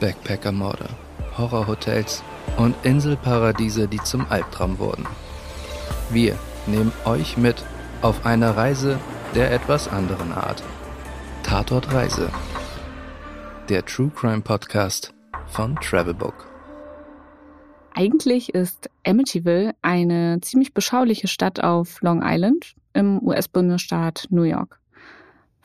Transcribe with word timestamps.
Backpackermorde, 0.00 0.88
Horrorhotels 1.36 2.22
und 2.56 2.74
Inselparadiese, 2.84 3.88
die 3.88 4.02
zum 4.02 4.26
Albtraum 4.28 4.78
wurden. 4.78 5.06
Wir 6.10 6.38
nehmen 6.66 6.92
euch 7.04 7.36
mit 7.36 7.64
auf 8.02 8.24
eine 8.24 8.56
Reise 8.56 8.98
der 9.34 9.52
etwas 9.52 9.88
anderen 9.88 10.32
Art. 10.32 10.62
Tatort 11.42 11.92
Reise. 11.92 12.30
Der 13.68 13.84
True 13.84 14.10
Crime 14.14 14.40
Podcast 14.40 15.14
von 15.46 15.76
Travelbook. 15.76 16.46
Eigentlich 17.94 18.54
ist 18.54 18.90
Amityville 19.04 19.74
eine 19.82 20.40
ziemlich 20.40 20.72
beschauliche 20.72 21.26
Stadt 21.26 21.62
auf 21.62 22.00
Long 22.00 22.22
Island 22.24 22.74
im 22.92 23.20
US-Bundesstaat 23.22 24.26
New 24.30 24.42
York. 24.42 24.78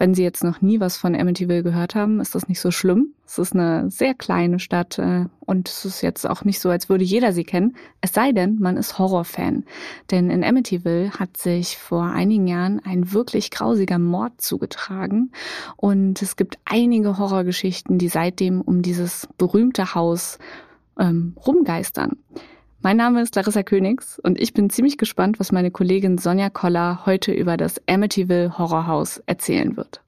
Wenn 0.03 0.15
Sie 0.15 0.23
jetzt 0.23 0.43
noch 0.43 0.61
nie 0.61 0.81
was 0.81 0.97
von 0.97 1.15
Amityville 1.15 1.63
gehört 1.63 1.95
haben, 1.95 2.19
ist 2.19 2.35
das 2.35 2.49
nicht 2.49 2.59
so 2.59 2.71
schlimm. 2.71 3.13
Es 3.25 3.37
ist 3.37 3.53
eine 3.53 3.89
sehr 3.89 4.13
kleine 4.13 4.59
Stadt 4.59 4.99
äh, 4.99 5.27
und 5.39 5.69
es 5.69 5.85
ist 5.85 6.01
jetzt 6.01 6.29
auch 6.29 6.43
nicht 6.43 6.59
so, 6.59 6.69
als 6.69 6.89
würde 6.89 7.05
jeder 7.05 7.31
sie 7.31 7.45
kennen. 7.45 7.77
Es 8.01 8.11
sei 8.11 8.33
denn, 8.33 8.57
man 8.59 8.75
ist 8.75 8.99
Horrorfan. 8.99 9.63
Denn 10.11 10.29
in 10.29 10.43
Amityville 10.43 11.11
hat 11.11 11.37
sich 11.37 11.77
vor 11.77 12.03
einigen 12.03 12.47
Jahren 12.47 12.81
ein 12.83 13.13
wirklich 13.13 13.49
grausiger 13.49 13.97
Mord 13.97 14.41
zugetragen 14.41 15.31
und 15.77 16.21
es 16.21 16.35
gibt 16.35 16.57
einige 16.65 17.17
Horrorgeschichten, 17.17 17.97
die 17.97 18.09
seitdem 18.09 18.59
um 18.59 18.81
dieses 18.81 19.29
berühmte 19.37 19.95
Haus 19.95 20.37
ähm, 20.99 21.33
rumgeistern. 21.47 22.17
Mein 22.85 22.97
Name 22.97 23.21
ist 23.21 23.33
Larissa 23.37 23.63
Königs 23.63 24.19
und 24.19 24.37
ich 24.37 24.51
bin 24.51 24.69
ziemlich 24.69 24.97
gespannt, 24.97 25.39
was 25.39 25.53
meine 25.53 25.71
Kollegin 25.71 26.17
Sonja 26.17 26.49
Koller 26.49 27.05
heute 27.05 27.31
über 27.31 27.55
das 27.55 27.81
Amityville 27.87 28.57
Horrorhaus 28.57 29.23
erzählen 29.25 29.77
wird. 29.77 30.01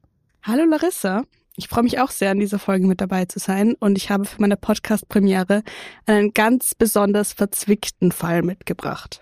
Hallo 0.43 0.65
Larissa. 0.65 1.23
Ich 1.55 1.69
freue 1.69 1.85
mich 1.85 2.01
auch 2.01 2.11
sehr, 2.11 2.33
in 2.33 2.41
dieser 2.41 2.59
Folge 2.59 2.85
mit 2.85 2.99
dabei 2.99 3.23
zu 3.27 3.39
sein 3.39 3.75
und 3.79 3.97
ich 3.97 4.09
habe 4.09 4.25
für 4.25 4.41
meine 4.41 4.57
Podcast-Premiere 4.57 5.63
einen 6.05 6.33
ganz 6.33 6.75
besonders 6.75 7.31
verzwickten 7.31 8.11
Fall 8.11 8.41
mitgebracht. 8.41 9.21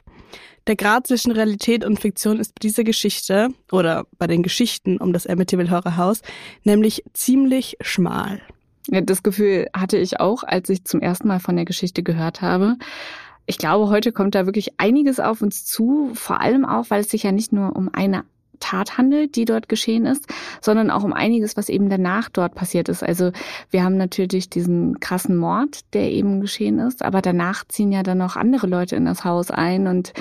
Der 0.65 0.75
Grad 0.75 1.05
zwischen 1.05 1.31
Realität 1.31 1.85
und 1.85 1.99
Fiktion 1.99 2.39
ist 2.39 2.55
bei 2.55 2.59
dieser 2.63 2.83
Geschichte 2.83 3.49
oder 3.71 4.07
bei 4.17 4.25
den 4.25 4.41
Geschichten 4.41 4.97
um 4.97 5.13
das 5.13 5.27
Amityville 5.27 5.69
Horrorhaus 5.69 6.23
nämlich 6.63 7.03
ziemlich 7.13 7.77
schmal. 7.81 8.41
Ja, 8.89 9.01
das 9.01 9.21
Gefühl 9.21 9.67
hatte 9.75 9.97
ich 9.97 10.19
auch, 10.19 10.43
als 10.43 10.69
ich 10.69 10.85
zum 10.85 11.01
ersten 11.01 11.27
Mal 11.27 11.39
von 11.39 11.55
der 11.55 11.65
Geschichte 11.65 12.01
gehört 12.01 12.41
habe. 12.41 12.77
Ich 13.45 13.57
glaube, 13.57 13.89
heute 13.89 14.11
kommt 14.11 14.35
da 14.35 14.45
wirklich 14.45 14.79
einiges 14.79 15.19
auf 15.19 15.41
uns 15.41 15.65
zu, 15.65 16.11
vor 16.13 16.39
allem 16.39 16.65
auch, 16.65 16.85
weil 16.89 17.01
es 17.01 17.09
sich 17.09 17.23
ja 17.23 17.31
nicht 17.31 17.51
nur 17.51 17.75
um 17.75 17.89
eine 17.93 18.23
Tat 18.59 18.97
handelt, 18.97 19.35
die 19.35 19.45
dort 19.45 19.69
geschehen 19.69 20.05
ist, 20.05 20.27
sondern 20.61 20.89
auch 20.91 21.03
um 21.03 21.13
einiges, 21.13 21.57
was 21.57 21.69
eben 21.69 21.89
danach 21.89 22.29
dort 22.29 22.55
passiert 22.55 22.89
ist. 22.89 23.03
Also 23.03 23.31
wir 23.69 23.83
haben 23.83 23.97
natürlich 23.97 24.49
diesen 24.49 24.99
krassen 24.99 25.35
Mord, 25.35 25.81
der 25.93 26.11
eben 26.11 26.41
geschehen 26.41 26.79
ist, 26.79 27.03
aber 27.03 27.21
danach 27.21 27.65
ziehen 27.67 27.91
ja 27.91 28.03
dann 28.03 28.17
noch 28.17 28.35
andere 28.35 28.67
Leute 28.67 28.95
in 28.95 29.05
das 29.05 29.25
Haus 29.25 29.51
ein 29.51 29.87
und 29.87 30.13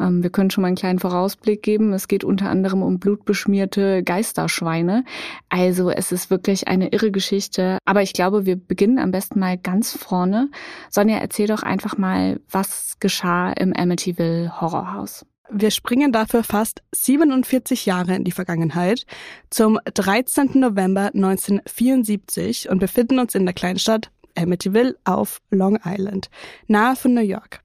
ähm, 0.00 0.22
wir 0.22 0.30
können 0.30 0.50
schon 0.50 0.62
mal 0.62 0.68
einen 0.68 0.76
kleinen 0.76 0.98
Vorausblick 0.98 1.62
geben. 1.62 1.92
Es 1.92 2.08
geht 2.08 2.24
unter 2.24 2.50
anderem 2.50 2.82
um 2.82 2.98
blutbeschmierte 2.98 4.02
Geisterschweine. 4.02 5.04
Also 5.48 5.90
es 5.90 6.12
ist 6.12 6.30
wirklich 6.30 6.68
eine 6.68 6.88
irre 6.92 7.10
Geschichte. 7.10 7.78
Aber 7.84 8.02
ich 8.02 8.12
glaube, 8.12 8.46
wir 8.46 8.56
beginnen 8.56 8.98
am 8.98 9.10
besten 9.10 9.40
mal 9.40 9.58
ganz 9.58 9.96
vorne. 9.96 10.50
Sonja, 10.90 11.18
erzähl 11.18 11.46
doch 11.46 11.62
einfach 11.62 11.96
mal, 11.98 12.40
was 12.50 12.96
geschah 13.00 13.52
im 13.52 13.72
Amityville 13.74 14.60
Horrorhaus. 14.60 15.24
Wir 15.50 15.70
springen 15.70 16.10
dafür 16.10 16.42
fast 16.42 16.82
47 16.92 17.86
Jahre 17.86 18.16
in 18.16 18.24
die 18.24 18.32
Vergangenheit 18.32 19.06
zum 19.48 19.78
13. 19.84 20.50
November 20.54 21.12
1974 21.14 22.68
und 22.68 22.80
befinden 22.80 23.20
uns 23.20 23.34
in 23.34 23.44
der 23.44 23.54
Kleinstadt 23.54 24.10
Amityville 24.36 24.96
auf 25.04 25.40
Long 25.50 25.78
Island, 25.84 26.30
nahe 26.66 26.96
von 26.96 27.14
New 27.14 27.22
York. 27.22 27.62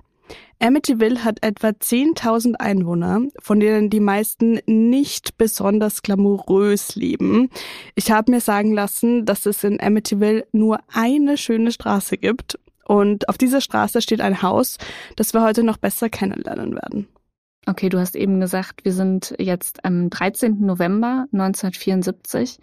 Amityville 0.59 1.23
hat 1.23 1.43
etwa 1.43 1.69
10.000 1.69 2.53
Einwohner, 2.55 3.21
von 3.39 3.59
denen 3.59 3.89
die 3.89 3.99
meisten 3.99 4.59
nicht 4.67 5.37
besonders 5.37 6.03
glamourös 6.03 6.95
leben. 6.95 7.49
Ich 7.95 8.11
habe 8.11 8.31
mir 8.31 8.41
sagen 8.41 8.73
lassen, 8.73 9.25
dass 9.25 9.47
es 9.47 9.63
in 9.63 9.81
Amityville 9.81 10.45
nur 10.51 10.79
eine 10.93 11.37
schöne 11.37 11.71
Straße 11.71 12.17
gibt 12.17 12.59
und 12.85 13.27
auf 13.27 13.39
dieser 13.39 13.59
Straße 13.59 14.01
steht 14.03 14.21
ein 14.21 14.43
Haus, 14.43 14.77
das 15.15 15.33
wir 15.33 15.41
heute 15.41 15.63
noch 15.63 15.77
besser 15.77 16.09
kennenlernen 16.09 16.75
werden. 16.75 17.07
Okay, 17.67 17.89
du 17.89 17.99
hast 17.99 18.15
eben 18.15 18.39
gesagt, 18.39 18.85
wir 18.85 18.91
sind 18.91 19.35
jetzt 19.37 19.85
am 19.85 20.09
13. 20.09 20.65
November 20.65 21.27
1974. 21.31 22.59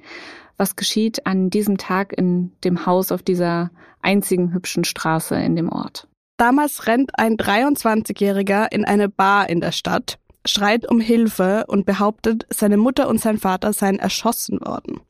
Was 0.56 0.75
geschieht 0.75 1.25
an 1.25 1.50
diesem 1.50 1.78
Tag 1.78 2.12
in 2.12 2.50
dem 2.64 2.84
Haus 2.84 3.12
auf 3.12 3.22
dieser 3.22 3.70
einzigen 4.03 4.53
hübschen 4.53 4.82
Straße 4.82 5.37
in 5.37 5.54
dem 5.54 5.70
Ort? 5.70 6.08
Damals 6.37 6.88
rennt 6.88 7.12
ein 7.16 7.37
23-Jähriger 7.37 8.72
in 8.72 8.84
eine 8.84 9.08
Bar 9.08 9.48
in 9.48 9.60
der 9.60 9.72
Stadt, 9.72 10.19
schreit 10.44 10.88
um 10.91 11.00
Hilfe 11.00 11.64
und 11.69 11.87
behauptet, 11.87 12.47
seine 12.50 12.76
Mutter 12.76 13.08
und 13.08 13.20
sein 13.20 13.38
Vater 13.38 13.72
seien 13.72 14.00
erschossen 14.00 14.60
worden. 14.60 15.00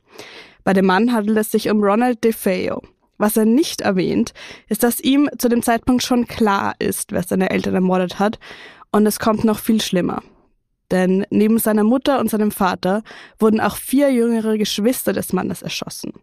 Bei 0.63 0.73
dem 0.73 0.85
Mann 0.85 1.13
handelt 1.13 1.37
es 1.37 1.49
sich 1.49 1.69
um 1.69 1.83
Ronald 1.83 2.23
DeFeo. 2.23 2.83
Was 3.17 3.37
er 3.37 3.45
nicht 3.45 3.81
erwähnt, 3.81 4.33
ist, 4.69 4.83
dass 4.83 4.99
ihm 4.99 5.29
zu 5.37 5.49
dem 5.49 5.61
Zeitpunkt 5.61 6.03
schon 6.03 6.25
klar 6.25 6.75
ist, 6.79 7.11
wer 7.11 7.23
seine 7.23 7.49
Eltern 7.49 7.75
ermordet 7.75 8.17
hat 8.17 8.39
und 8.91 9.05
es 9.05 9.19
kommt 9.19 9.43
noch 9.43 9.59
viel 9.59 9.81
schlimmer. 9.81 10.21
Denn 10.91 11.25
neben 11.29 11.59
seiner 11.59 11.83
Mutter 11.83 12.19
und 12.19 12.29
seinem 12.29 12.51
Vater 12.51 13.03
wurden 13.37 13.59
auch 13.59 13.77
vier 13.77 14.11
jüngere 14.11 14.57
Geschwister 14.57 15.13
des 15.13 15.33
Mannes 15.33 15.61
erschossen. 15.61 16.13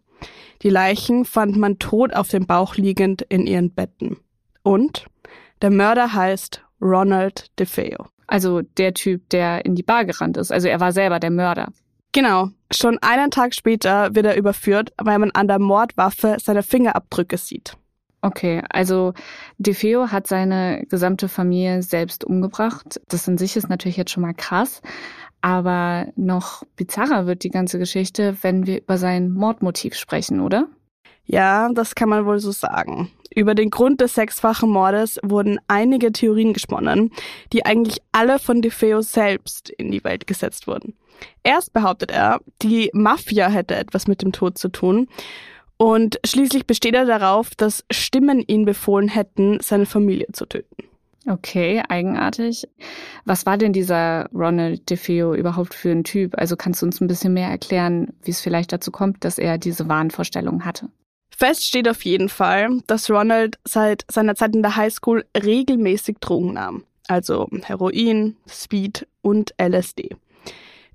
Die 0.61 0.69
Leichen 0.69 1.25
fand 1.25 1.55
man 1.55 1.79
tot 1.79 2.13
auf 2.13 2.29
dem 2.29 2.45
Bauch 2.45 2.75
liegend 2.75 3.21
in 3.21 3.47
ihren 3.47 3.71
Betten. 3.73 4.17
Und 4.63 5.05
der 5.61 5.71
Mörder 5.71 6.13
heißt 6.13 6.63
Ronald 6.81 7.51
DeFeo. 7.59 8.07
Also 8.27 8.61
der 8.61 8.93
Typ, 8.93 9.29
der 9.29 9.65
in 9.65 9.75
die 9.75 9.83
Bar 9.83 10.03
gerannt 10.05 10.37
ist. 10.37 10.51
Also 10.51 10.67
er 10.67 10.79
war 10.79 10.91
selber 10.91 11.19
der 11.19 11.31
Mörder. 11.31 11.71
Genau. 12.11 12.49
Schon 12.71 12.97
einen 12.99 13.31
Tag 13.31 13.55
später 13.55 14.13
wird 14.13 14.25
er 14.25 14.35
überführt, 14.35 14.91
weil 14.97 15.19
man 15.19 15.31
an 15.31 15.47
der 15.47 15.59
Mordwaffe 15.59 16.37
seine 16.43 16.63
Fingerabdrücke 16.63 17.37
sieht. 17.37 17.77
Okay, 18.21 18.63
also 18.69 19.13
DeFeo 19.57 20.11
hat 20.11 20.27
seine 20.27 20.85
gesamte 20.89 21.29
Familie 21.29 21.83
selbst 21.83 22.25
umgebracht. 22.25 22.99
Das 23.07 23.27
in 23.27 23.37
sich 23.37 23.55
ist 23.55 23.69
natürlich 23.69 23.97
jetzt 23.97 24.11
schon 24.11 24.23
mal 24.23 24.33
krass. 24.33 24.81
Aber 25.41 26.07
noch 26.15 26.63
bizarrer 26.75 27.27
wird 27.27 27.43
die 27.43 27.51
ganze 27.51 27.77
Geschichte, 27.77 28.35
wenn 28.41 28.65
wir 28.65 28.81
über 28.81 28.97
sein 28.97 29.31
Mordmotiv 29.31 29.95
sprechen, 29.95 30.39
oder? 30.39 30.67
Ja, 31.25 31.69
das 31.73 31.93
kann 31.93 32.09
man 32.09 32.25
wohl 32.25 32.39
so 32.39 32.51
sagen. 32.51 33.11
Über 33.35 33.53
den 33.53 33.69
Grund 33.69 34.01
des 34.01 34.15
sechsfachen 34.15 34.69
Mordes 34.69 35.19
wurden 35.21 35.59
einige 35.67 36.11
Theorien 36.11 36.53
gesponnen, 36.53 37.11
die 37.53 37.65
eigentlich 37.65 37.99
alle 38.11 38.39
von 38.39 38.61
DeFeo 38.61 39.01
selbst 39.01 39.69
in 39.69 39.91
die 39.91 40.03
Welt 40.03 40.25
gesetzt 40.25 40.65
wurden. 40.65 40.95
Erst 41.43 41.73
behauptet 41.73 42.11
er, 42.11 42.39
die 42.61 42.89
Mafia 42.93 43.49
hätte 43.49 43.75
etwas 43.75 44.07
mit 44.07 44.21
dem 44.21 44.31
Tod 44.31 44.57
zu 44.57 44.69
tun. 44.69 45.07
Und 45.77 46.19
schließlich 46.25 46.65
besteht 46.65 46.95
er 46.95 47.05
darauf, 47.05 47.53
dass 47.55 47.85
Stimmen 47.91 48.39
ihn 48.39 48.65
befohlen 48.65 49.09
hätten, 49.09 49.59
seine 49.61 49.85
Familie 49.85 50.27
zu 50.33 50.45
töten. 50.47 50.75
Okay, 51.27 51.83
eigenartig. 51.89 52.67
Was 53.25 53.45
war 53.45 53.57
denn 53.57 53.73
dieser 53.73 54.29
Ronald 54.33 54.89
DeFeo 54.89 55.35
überhaupt 55.35 55.73
für 55.73 55.91
ein 55.91 56.05
Typ? 56.05 56.37
Also 56.37 56.55
kannst 56.55 56.81
du 56.81 56.85
uns 56.85 57.01
ein 57.01 57.07
bisschen 57.07 57.33
mehr 57.33 57.49
erklären, 57.49 58.13
wie 58.23 58.31
es 58.31 58.39
vielleicht 58.39 58.71
dazu 58.71 58.91
kommt, 58.91 59.25
dass 59.25 59.37
er 59.37 59.57
diese 59.57 59.89
Wahnvorstellungen 59.89 60.63
hatte? 60.63 60.89
Fest 61.29 61.67
steht 61.67 61.89
auf 61.89 62.03
jeden 62.05 62.29
Fall, 62.29 62.79
dass 62.87 63.11
Ronald 63.11 63.59
seit 63.65 64.05
seiner 64.09 64.35
Zeit 64.35 64.55
in 64.55 64.61
der 64.61 64.77
Highschool 64.77 65.25
regelmäßig 65.35 66.17
Drogen 66.19 66.53
nahm. 66.53 66.83
Also 67.07 67.47
Heroin, 67.63 68.37
Speed 68.49 69.05
und 69.21 69.53
LSD. 69.61 70.15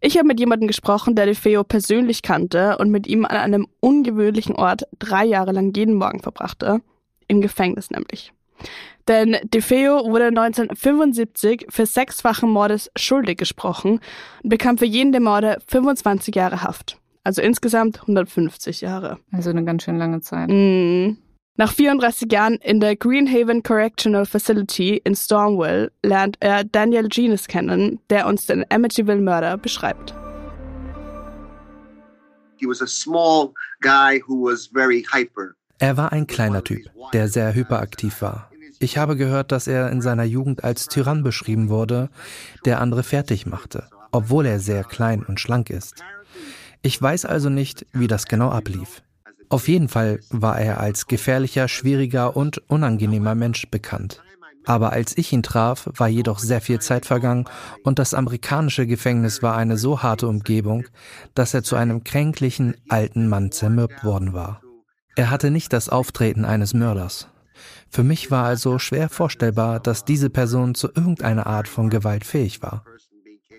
Ich 0.04 0.18
habe 0.18 0.26
mit 0.26 0.40
jemandem 0.40 0.66
gesprochen, 0.66 1.14
der 1.14 1.26
DeFeo 1.26 1.62
persönlich 1.62 2.22
kannte 2.22 2.76
und 2.78 2.90
mit 2.90 3.06
ihm 3.06 3.24
an 3.24 3.36
einem 3.36 3.68
ungewöhnlichen 3.78 4.56
Ort 4.56 4.82
drei 4.98 5.24
Jahre 5.24 5.52
lang 5.52 5.72
jeden 5.76 5.94
Morgen 5.94 6.18
verbrachte. 6.18 6.80
Im 7.28 7.40
Gefängnis 7.40 7.88
nämlich. 7.92 8.32
Denn 9.06 9.36
DeFeo 9.44 10.10
wurde 10.10 10.26
1975 10.26 11.66
für 11.68 11.86
sechsfachen 11.86 12.50
Mordes 12.50 12.90
schuldig 12.96 13.38
gesprochen 13.38 14.00
und 14.42 14.50
bekam 14.50 14.76
für 14.76 14.86
jeden 14.86 15.12
der 15.12 15.20
Morde 15.20 15.58
25 15.68 16.34
Jahre 16.34 16.64
Haft. 16.64 16.98
Also 17.22 17.40
insgesamt 17.40 18.00
150 18.00 18.80
Jahre. 18.80 19.18
Also 19.30 19.50
eine 19.50 19.64
ganz 19.64 19.84
schön 19.84 19.98
lange 19.98 20.20
Zeit. 20.20 20.48
Mm. 20.48 21.16
Nach 21.58 21.70
34 21.70 22.32
Jahren 22.32 22.54
in 22.54 22.80
der 22.80 22.96
Greenhaven 22.96 23.62
Correctional 23.62 24.24
Facility 24.24 25.02
in 25.04 25.14
Stormwell 25.14 25.92
lernt 26.02 26.38
er 26.40 26.64
Daniel 26.64 27.08
Genus 27.08 27.46
kennen, 27.46 28.00
der 28.08 28.26
uns 28.26 28.46
den 28.46 28.64
Amityville-Mörder 28.70 29.58
beschreibt. 29.58 30.14
Er 35.78 35.96
war 35.98 36.12
ein 36.12 36.26
kleiner 36.26 36.64
Typ, 36.64 36.86
der 37.12 37.28
sehr 37.28 37.54
hyperaktiv 37.54 38.22
war. 38.22 38.50
Ich 38.78 38.96
habe 38.96 39.16
gehört, 39.16 39.52
dass 39.52 39.66
er 39.66 39.90
in 39.90 40.00
seiner 40.00 40.24
Jugend 40.24 40.64
als 40.64 40.86
Tyrann 40.86 41.22
beschrieben 41.22 41.68
wurde, 41.68 42.08
der 42.64 42.80
andere 42.80 43.02
fertig 43.02 43.44
machte, 43.44 43.90
obwohl 44.10 44.46
er 44.46 44.58
sehr 44.58 44.84
klein 44.84 45.22
und 45.22 45.38
schlank 45.38 45.68
ist. 45.68 46.02
Ich 46.80 47.00
weiß 47.00 47.26
also 47.26 47.50
nicht, 47.50 47.84
wie 47.92 48.06
das 48.06 48.24
genau 48.24 48.48
ablief. 48.48 49.02
Auf 49.52 49.68
jeden 49.68 49.88
Fall 49.88 50.20
war 50.30 50.58
er 50.58 50.80
als 50.80 51.08
gefährlicher, 51.08 51.68
schwieriger 51.68 52.38
und 52.38 52.62
unangenehmer 52.70 53.34
Mensch 53.34 53.70
bekannt. 53.70 54.22
Aber 54.64 54.94
als 54.94 55.14
ich 55.18 55.30
ihn 55.30 55.42
traf, 55.42 55.90
war 55.94 56.08
jedoch 56.08 56.38
sehr 56.38 56.62
viel 56.62 56.80
Zeit 56.80 57.04
vergangen 57.04 57.44
und 57.84 57.98
das 57.98 58.14
amerikanische 58.14 58.86
Gefängnis 58.86 59.42
war 59.42 59.54
eine 59.54 59.76
so 59.76 60.02
harte 60.02 60.26
Umgebung, 60.26 60.86
dass 61.34 61.52
er 61.52 61.62
zu 61.62 61.76
einem 61.76 62.02
kränklichen 62.02 62.76
alten 62.88 63.28
Mann 63.28 63.52
zermürbt 63.52 64.04
worden 64.04 64.32
war. 64.32 64.62
Er 65.16 65.28
hatte 65.28 65.50
nicht 65.50 65.74
das 65.74 65.90
Auftreten 65.90 66.46
eines 66.46 66.72
Mörders. 66.72 67.28
Für 67.90 68.04
mich 68.04 68.30
war 68.30 68.46
also 68.46 68.78
schwer 68.78 69.10
vorstellbar, 69.10 69.80
dass 69.80 70.06
diese 70.06 70.30
Person 70.30 70.74
zu 70.74 70.88
irgendeiner 70.88 71.46
Art 71.46 71.68
von 71.68 71.90
Gewalt 71.90 72.24
fähig 72.24 72.62
war. 72.62 72.84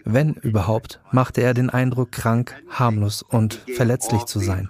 Wenn 0.06 0.34
überhaupt, 0.34 1.00
machte 1.12 1.42
er 1.42 1.54
den 1.54 1.70
Eindruck, 1.70 2.12
krank, 2.12 2.62
harmlos 2.70 3.22
und 3.22 3.54
verletzlich 3.76 4.26
zu 4.26 4.40
sein. 4.40 4.68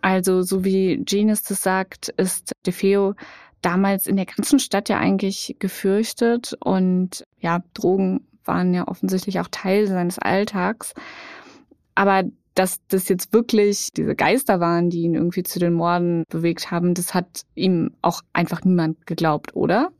Also, 0.00 0.42
so 0.42 0.64
wie 0.64 0.96
Genius 1.04 1.42
das 1.42 1.62
sagt, 1.62 2.08
ist 2.10 2.52
DeFeo 2.66 3.14
damals 3.62 4.06
in 4.06 4.16
der 4.16 4.26
ganzen 4.26 4.58
Stadt 4.58 4.88
ja 4.88 4.98
eigentlich 4.98 5.56
gefürchtet 5.58 6.56
und 6.60 7.24
ja, 7.38 7.62
Drogen 7.74 8.26
waren 8.44 8.74
ja 8.74 8.88
offensichtlich 8.88 9.40
auch 9.40 9.48
Teil 9.50 9.86
seines 9.86 10.18
Alltags. 10.18 10.94
Aber 11.94 12.24
dass 12.58 12.80
das 12.88 13.08
jetzt 13.08 13.32
wirklich 13.32 13.90
diese 13.96 14.16
Geister 14.16 14.58
waren, 14.58 14.90
die 14.90 15.02
ihn 15.02 15.14
irgendwie 15.14 15.44
zu 15.44 15.60
den 15.60 15.74
Morden 15.74 16.24
bewegt 16.28 16.70
haben, 16.70 16.94
das 16.94 17.14
hat 17.14 17.42
ihm 17.54 17.92
auch 18.02 18.22
einfach 18.32 18.64
niemand 18.64 19.06
geglaubt, 19.06 19.54
oder? 19.54 19.90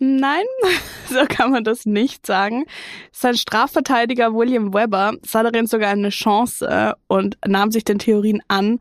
Nein, 0.00 0.44
so 1.08 1.24
kann 1.28 1.52
man 1.52 1.62
das 1.62 1.86
nicht 1.86 2.26
sagen. 2.26 2.64
Sein 3.12 3.36
Strafverteidiger 3.36 4.34
William 4.34 4.74
Webber 4.74 5.12
sah 5.22 5.44
darin 5.44 5.66
sogar 5.66 5.90
eine 5.90 6.10
Chance 6.10 6.94
und 7.06 7.38
nahm 7.46 7.70
sich 7.70 7.84
den 7.84 7.98
Theorien 8.00 8.40
an, 8.48 8.80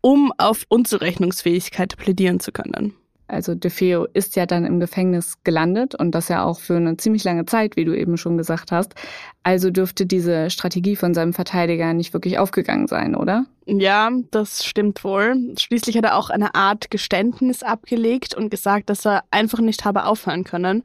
um 0.00 0.32
auf 0.38 0.64
Unzurechnungsfähigkeit 0.68 1.96
plädieren 1.96 2.40
zu 2.40 2.52
können. 2.52 2.94
Also 3.28 3.54
DeFeo 3.54 4.06
ist 4.14 4.36
ja 4.36 4.46
dann 4.46 4.64
im 4.64 4.80
Gefängnis 4.80 5.42
gelandet 5.44 5.94
und 5.94 6.12
das 6.12 6.28
ja 6.28 6.44
auch 6.44 6.58
für 6.58 6.76
eine 6.76 6.96
ziemlich 6.96 7.24
lange 7.24 7.44
Zeit, 7.44 7.76
wie 7.76 7.84
du 7.84 7.96
eben 7.96 8.16
schon 8.16 8.38
gesagt 8.38 8.72
hast. 8.72 8.94
Also 9.42 9.70
dürfte 9.70 10.06
diese 10.06 10.48
Strategie 10.48 10.96
von 10.96 11.12
seinem 11.12 11.34
Verteidiger 11.34 11.92
nicht 11.92 12.14
wirklich 12.14 12.38
aufgegangen 12.38 12.86
sein, 12.86 13.14
oder? 13.14 13.44
Ja, 13.66 14.10
das 14.30 14.64
stimmt 14.64 15.04
wohl. 15.04 15.54
Schließlich 15.58 15.96
hat 15.98 16.04
er 16.04 16.16
auch 16.16 16.30
eine 16.30 16.54
Art 16.54 16.90
Geständnis 16.90 17.62
abgelegt 17.62 18.34
und 18.34 18.50
gesagt, 18.50 18.88
dass 18.88 19.06
er 19.06 19.24
einfach 19.30 19.60
nicht 19.60 19.84
habe 19.84 20.04
aufhören 20.04 20.44
können. 20.44 20.82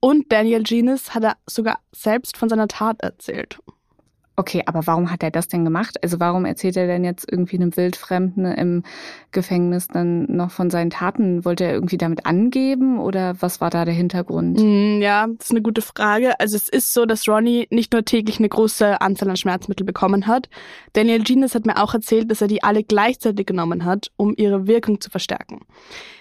Und 0.00 0.30
Daniel 0.30 0.62
Genis 0.62 1.14
hat 1.14 1.24
er 1.24 1.36
sogar 1.46 1.78
selbst 1.92 2.36
von 2.36 2.50
seiner 2.50 2.68
Tat 2.68 3.00
erzählt. 3.00 3.58
Okay, 4.38 4.62
aber 4.66 4.86
warum 4.86 5.10
hat 5.10 5.22
er 5.22 5.30
das 5.30 5.48
denn 5.48 5.64
gemacht? 5.64 5.96
Also 6.02 6.20
warum 6.20 6.44
erzählt 6.44 6.76
er 6.76 6.86
denn 6.86 7.04
jetzt 7.04 7.26
irgendwie 7.30 7.56
einem 7.56 7.74
Wildfremden 7.74 8.44
im 8.44 8.82
Gefängnis 9.32 9.88
dann 9.88 10.24
noch 10.24 10.50
von 10.50 10.68
seinen 10.68 10.90
Taten? 10.90 11.46
Wollte 11.46 11.64
er 11.64 11.72
irgendwie 11.72 11.96
damit 11.96 12.26
angeben 12.26 12.98
oder 12.98 13.34
was 13.40 13.62
war 13.62 13.70
da 13.70 13.86
der 13.86 13.94
Hintergrund? 13.94 14.60
Mm, 14.60 15.00
ja, 15.00 15.26
das 15.26 15.46
ist 15.46 15.52
eine 15.52 15.62
gute 15.62 15.80
Frage. 15.80 16.38
Also 16.38 16.54
es 16.56 16.68
ist 16.68 16.92
so, 16.92 17.06
dass 17.06 17.26
Ronnie 17.26 17.66
nicht 17.70 17.94
nur 17.94 18.04
täglich 18.04 18.38
eine 18.38 18.50
große 18.50 19.00
Anzahl 19.00 19.30
an 19.30 19.38
Schmerzmitteln 19.38 19.86
bekommen 19.86 20.26
hat. 20.26 20.50
Daniel 20.92 21.22
Genius 21.22 21.54
hat 21.54 21.64
mir 21.64 21.82
auch 21.82 21.94
erzählt, 21.94 22.30
dass 22.30 22.42
er 22.42 22.48
die 22.48 22.62
alle 22.62 22.84
gleichzeitig 22.84 23.46
genommen 23.46 23.86
hat, 23.86 24.10
um 24.16 24.34
ihre 24.36 24.66
Wirkung 24.66 25.00
zu 25.00 25.08
verstärken. 25.08 25.60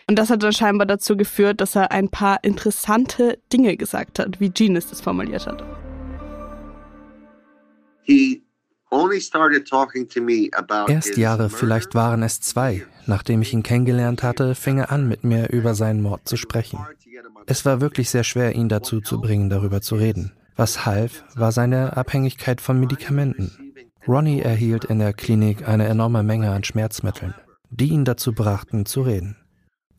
Und 0.08 0.18
das 0.18 0.30
hat 0.30 0.42
dann 0.42 0.54
scheinbar 0.54 0.86
dazu 0.86 1.18
geführt, 1.18 1.60
dass 1.60 1.76
er 1.76 1.92
ein 1.92 2.08
paar 2.08 2.42
interessante 2.46 3.40
Dinge 3.52 3.76
gesagt 3.76 4.20
hat, 4.20 4.40
wie 4.40 4.50
Genius 4.50 4.90
das 4.90 5.02
formuliert 5.02 5.48
hat. 5.48 5.66
Erst 10.90 11.18
Jahre, 11.18 11.50
vielleicht 11.50 11.96
waren 11.96 12.24
es 12.24 12.40
zwei, 12.40 12.86
nachdem 13.08 13.42
ich 13.42 13.54
ihn 13.54 13.64
kennengelernt 13.64 14.24
hatte, 14.24 14.56
fing 14.56 14.78
er 14.78 14.92
an, 14.92 15.08
mit 15.08 15.24
mir 15.24 15.50
über 15.50 15.74
seinen 15.76 16.02
Mord 16.02 16.28
zu 16.28 16.38
sprechen. 16.38 16.80
Es 17.46 17.66
war 17.66 17.82
wirklich 17.82 18.10
sehr 18.10 18.24
schwer, 18.24 18.56
ihn 18.56 18.70
dazu 18.70 19.02
zu 19.02 19.20
bringen, 19.20 19.50
darüber 19.50 19.82
zu 19.82 19.96
reden. 19.96 20.32
Was 20.56 20.86
half, 20.86 21.24
war 21.36 21.52
seine 21.52 21.98
Abhängigkeit 21.98 22.62
von 22.62 22.80
Medikamenten. 22.80 23.74
Ronnie 24.08 24.42
erhielt 24.42 24.86
in 24.86 25.00
der 25.00 25.14
Klinik 25.14 25.68
eine 25.68 25.88
enorme 25.88 26.24
Menge 26.24 26.52
an 26.52 26.64
Schmerzmitteln, 26.64 27.34
die 27.70 27.90
ihn 27.90 28.06
dazu 28.06 28.34
brachten, 28.34 28.86
zu 28.86 29.02
reden. 29.02 29.36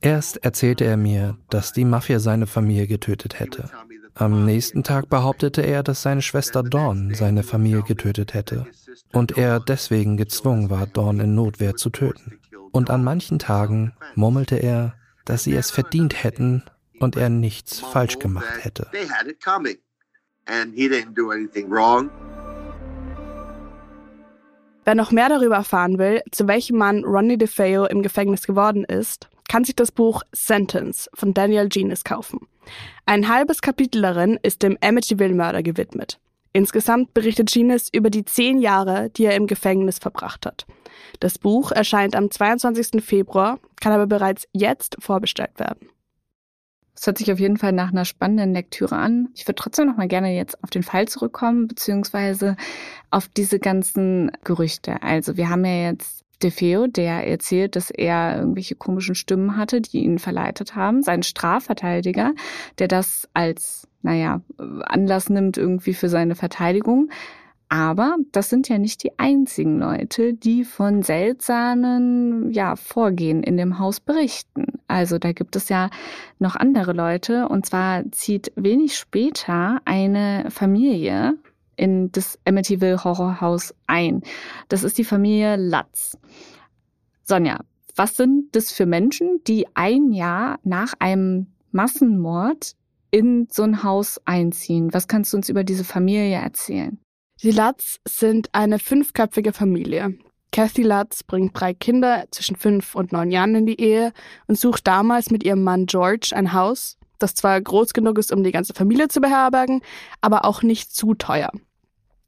Erst 0.01 0.39
erzählte 0.45 0.85
er 0.85 0.97
mir, 0.97 1.37
dass 1.51 1.73
die 1.73 1.85
Mafia 1.85 2.21
seine 2.21 2.47
Familie 2.47 2.87
getötet 2.87 3.41
hätte. 3.41 3.71
Am 4.19 4.47
nächsten 4.47 4.83
Tag 4.83 5.11
behauptete 5.11 5.61
er, 5.61 5.83
dass 5.83 6.01
seine 6.01 6.23
Schwester 6.23 6.63
Dawn 6.63 7.13
seine 7.15 7.43
Familie 7.43 7.83
getötet 7.83 8.33
hätte 8.33 8.67
und 9.13 9.37
er 9.37 9.61
deswegen 9.61 10.17
gezwungen 10.17 10.71
war, 10.71 10.87
Dawn 10.87 11.21
in 11.21 11.35
Notwehr 11.35 11.77
zu 11.77 11.91
töten. 11.91 12.41
Und 12.73 12.89
an 12.89 13.05
manchen 13.05 13.39
Tagen 13.39 13.93
murmelte 14.15 14.57
er, 14.57 14.95
dass 15.27 15.45
sie 15.45 15.55
es 15.55 15.71
verdient 15.71 16.25
hätten 16.25 16.63
und 16.99 17.17
er 17.17 17.29
nichts 17.29 17.81
falsch 17.81 18.19
gemacht 18.19 18.65
hätte. 18.65 18.89
Wer 24.85 24.95
noch 24.95 25.11
mehr 25.13 25.29
darüber 25.29 25.57
erfahren 25.57 25.99
will, 25.99 26.23
zu 26.31 26.49
welchem 26.49 26.79
Mann 26.79 27.05
Ronnie 27.05 27.37
DeFeo 27.37 27.85
im 27.85 28.03
Gefängnis 28.03 28.47
geworden 28.47 28.85
ist, 28.85 29.29
kann 29.47 29.65
sich 29.65 29.77
das 29.77 29.93
Buch 29.93 30.23
Sentence 30.33 31.11
von 31.13 31.35
Daniel 31.35 31.69
Genis 31.69 32.03
kaufen. 32.03 32.49
Ein 33.05 33.29
halbes 33.29 33.63
Kapitel 33.63 34.03
darin 34.03 34.39
ist 34.43 34.63
dem 34.63 34.77
Amityville-Mörder 34.81 35.63
gewidmet. 35.63 36.19
Insgesamt 36.53 37.13
berichtet 37.13 37.53
Genis 37.53 37.89
über 37.93 38.09
die 38.09 38.25
zehn 38.25 38.59
Jahre, 38.59 39.11
die 39.11 39.27
er 39.27 39.37
im 39.37 39.47
Gefängnis 39.47 39.99
verbracht 39.99 40.47
hat. 40.47 40.67
Das 41.21 41.39
Buch 41.39 41.71
erscheint 41.71 42.17
am 42.17 42.31
22. 42.31 43.05
Februar, 43.05 43.59
kann 43.81 43.93
aber 43.93 44.07
bereits 44.07 44.49
jetzt 44.53 44.97
vorbestellt 44.99 45.59
werden. 45.59 45.89
Es 46.95 47.07
hört 47.07 47.19
sich 47.19 47.31
auf 47.31 47.39
jeden 47.39 47.59
Fall 47.59 47.73
nach 47.73 47.91
einer 47.91 48.07
spannenden 48.07 48.55
Lektüre 48.55 48.97
an. 48.97 49.29
Ich 49.35 49.47
würde 49.47 49.57
trotzdem 49.57 49.87
noch 49.87 49.99
mal 49.99 50.09
gerne 50.09 50.35
jetzt 50.35 50.63
auf 50.65 50.71
den 50.71 50.83
Fall 50.83 51.07
zurückkommen, 51.07 51.69
beziehungsweise 51.69 52.57
auf 53.11 53.29
diese 53.29 53.59
ganzen 53.59 54.33
Gerüchte. 54.45 55.03
Also 55.03 55.37
wir 55.37 55.51
haben 55.51 55.65
ja 55.67 55.91
jetzt 55.91 56.16
DeFeo, 56.43 56.87
der 56.87 57.27
erzählt, 57.27 57.77
dass 57.77 57.91
er 57.91 58.37
irgendwelche 58.39 58.75
komischen 58.75 59.15
Stimmen 59.15 59.57
hatte, 59.57 59.81
die 59.81 60.05
ihn 60.05 60.19
verleitet 60.19 60.75
haben. 60.75 61.03
Sein 61.03 61.23
Strafverteidiger, 61.23 62.35
der 62.79 62.89
das 62.89 63.29
als, 63.35 63.89
naja, 64.03 64.43
Anlass 64.59 65.31
nimmt 65.31 65.57
irgendwie 65.57 65.95
für 65.95 66.09
seine 66.09 66.35
Verteidigung. 66.35 67.11
Aber 67.69 68.17
das 68.31 68.49
sind 68.49 68.69
ja 68.69 68.79
nicht 68.79 69.03
die 69.03 69.19
einzigen 69.19 69.81
Leute, 69.81 70.35
die 70.35 70.63
von 70.63 71.03
seltsamen 71.03 72.53
ja, 72.53 72.77
Vorgehen 72.77 73.43
in 73.43 73.57
dem 73.57 73.81
Haus 73.81 73.99
berichten. 73.99 74.67
Also 74.87 75.19
da 75.19 75.33
gibt 75.33 75.57
es 75.57 75.69
ja 75.69 75.91
noch 76.39 76.55
andere 76.55 76.93
Leute. 76.93 77.49
Und 77.49 77.67
zwar 77.67 78.05
zieht 78.13 78.53
wenig 78.55 78.97
später 78.97 79.81
eine 79.85 80.47
Familie 80.51 81.35
in 81.77 82.11
das 82.13 82.39
Amityville 82.45 83.05
Horrorhaus 83.05 83.75
ein. 83.87 84.23
Das 84.69 84.83
ist 84.83 84.99
die 84.99 85.05
Familie 85.05 85.57
Latz. 85.57 86.19
Sonja, 87.23 87.61
was 87.95 88.17
sind 88.17 88.55
das 88.55 88.73
für 88.73 88.87
Menschen, 88.87 89.41
die 89.47 89.67
ein 89.75 90.13
Jahr 90.13 90.59
nach 90.65 90.95
einem 90.99 91.47
Massenmord 91.73 92.73
in 93.11 93.49
so 93.51 93.63
ein 93.63 93.83
Haus 93.83 94.21
einziehen? 94.25 94.93
Was 94.93 95.09
kannst 95.09 95.33
du 95.33 95.39
uns 95.39 95.49
über 95.49 95.65
diese 95.65 95.85
Familie 95.85 96.37
erzählen? 96.37 96.99
Die 97.43 97.51
Latz 97.51 97.99
sind 98.07 98.49
eine 98.53 98.79
fünfköpfige 98.79 99.53
Familie. 99.53 100.19
Kathy 100.53 100.83
Latz 100.83 101.23
bringt 101.23 101.59
drei 101.59 101.75
Kinder 101.75 102.25
zwischen 102.31 102.57
fünf 102.57 102.95
und 102.95 103.13
neun 103.13 103.31
Jahren 103.31 103.55
in 103.55 103.67
die 103.67 103.81
Ehe 103.81 104.13
und 104.47 104.59
sucht 104.59 104.87
damals 104.87 105.31
mit 105.31 105.45
ihrem 105.45 105.63
Mann 105.63 105.87
George 105.87 106.31
ein 106.35 106.53
Haus, 106.55 106.97
das 107.19 107.35
zwar 107.35 107.61
groß 107.61 107.93
genug 107.93 108.19
ist, 108.19 108.33
um 108.33 108.43
die 108.43 108.53
ganze 108.53 108.73
Familie 108.73 109.09
zu 109.09 109.21
beherbergen, 109.21 109.83
aber 110.21 110.45
auch 110.45 110.63
nicht 110.63 110.95
zu 110.95 111.15
teuer. 111.15 111.51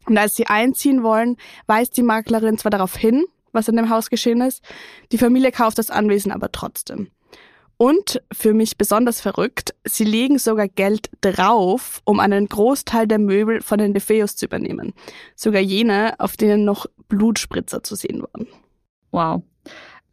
Und 0.08 0.18
als 0.18 0.34
sie 0.34 0.46
einziehen 0.46 1.02
wollen, 1.02 1.36
weist 1.66 1.96
die 1.96 2.02
Maklerin 2.02 2.58
zwar 2.58 2.70
darauf 2.70 2.96
hin, 2.96 3.24
was 3.52 3.68
in 3.68 3.76
dem 3.76 3.90
Haus 3.90 4.10
geschehen 4.10 4.40
ist, 4.40 4.62
die 5.12 5.18
Familie 5.18 5.52
kauft 5.52 5.78
das 5.78 5.90
Anwesen 5.90 6.32
aber 6.32 6.50
trotzdem. 6.52 7.08
Und 7.76 8.20
für 8.32 8.54
mich 8.54 8.76
besonders 8.76 9.20
verrückt, 9.20 9.74
sie 9.84 10.04
legen 10.04 10.38
sogar 10.38 10.66
Geld 10.66 11.10
drauf, 11.20 12.00
um 12.04 12.18
einen 12.18 12.48
Großteil 12.48 13.06
der 13.06 13.20
Möbel 13.20 13.62
von 13.62 13.78
den 13.78 13.94
DeFeos 13.94 14.34
zu 14.34 14.46
übernehmen. 14.46 14.94
Sogar 15.36 15.60
jene, 15.60 16.18
auf 16.18 16.36
denen 16.36 16.64
noch 16.64 16.86
Blutspritzer 17.08 17.84
zu 17.84 17.94
sehen 17.94 18.22
waren. 18.22 18.48
Wow 19.12 19.42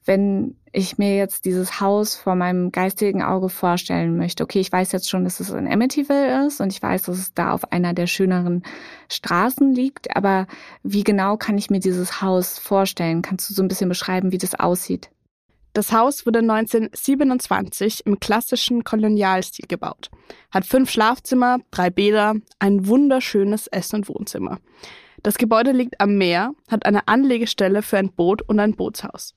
wenn 0.06 0.56
ich 0.76 0.98
mir 0.98 1.16
jetzt 1.16 1.46
dieses 1.46 1.80
Haus 1.80 2.16
vor 2.16 2.36
meinem 2.36 2.72
geistigen 2.72 3.24
Auge 3.24 3.50
vorstellen 3.50 4.18
möchte. 4.18 4.44
Okay, 4.44 4.60
ich 4.60 4.72
weiß 4.72 4.92
jetzt 4.92 5.10
schon, 5.10 5.24
dass 5.24 5.40
es 5.40 5.50
in 5.50 5.72
Amityville 5.72 6.46
ist 6.46 6.60
und 6.60 6.72
ich 6.72 6.82
weiß, 6.82 7.04
dass 7.04 7.18
es 7.18 7.34
da 7.34 7.52
auf 7.52 7.72
einer 7.72 7.94
der 7.94 8.08
schöneren 8.08 8.64
Straßen 9.10 9.74
liegt, 9.74 10.16
aber 10.16 10.48
wie 10.84 11.04
genau 11.04 11.38
kann 11.38 11.58
ich 11.58 11.70
mir 11.70 11.80
dieses 11.80 12.22
Haus 12.22 12.60
vorstellen? 12.60 13.22
Kannst 13.22 13.50
du 13.50 13.54
so 13.54 13.64
ein 13.64 13.68
bisschen 13.68 13.90
beschreiben, 13.90 14.32
wie 14.32 14.38
das 14.38 14.56
aussieht? 14.56 15.10
Das 15.74 15.92
Haus 15.92 16.26
wurde 16.26 16.40
1927 16.40 18.06
im 18.06 18.20
klassischen 18.20 18.84
Kolonialstil 18.84 19.66
gebaut, 19.68 20.10
hat 20.52 20.66
fünf 20.66 20.90
Schlafzimmer, 20.90 21.60
drei 21.72 21.90
Bäder, 21.90 22.36
ein 22.60 22.88
wunderschönes 22.88 23.68
Essen- 23.68 23.98
und 23.98 24.10
Wohnzimmer. 24.10 24.60
Das 25.24 25.38
Gebäude 25.38 25.72
liegt 25.72 26.00
am 26.00 26.18
Meer, 26.18 26.52
hat 26.70 26.86
eine 26.86 27.08
Anlegestelle 27.08 27.82
für 27.82 27.98
ein 27.98 28.12
Boot 28.12 28.42
und 28.42 28.60
ein 28.60 28.76
Bootshaus. 28.76 29.36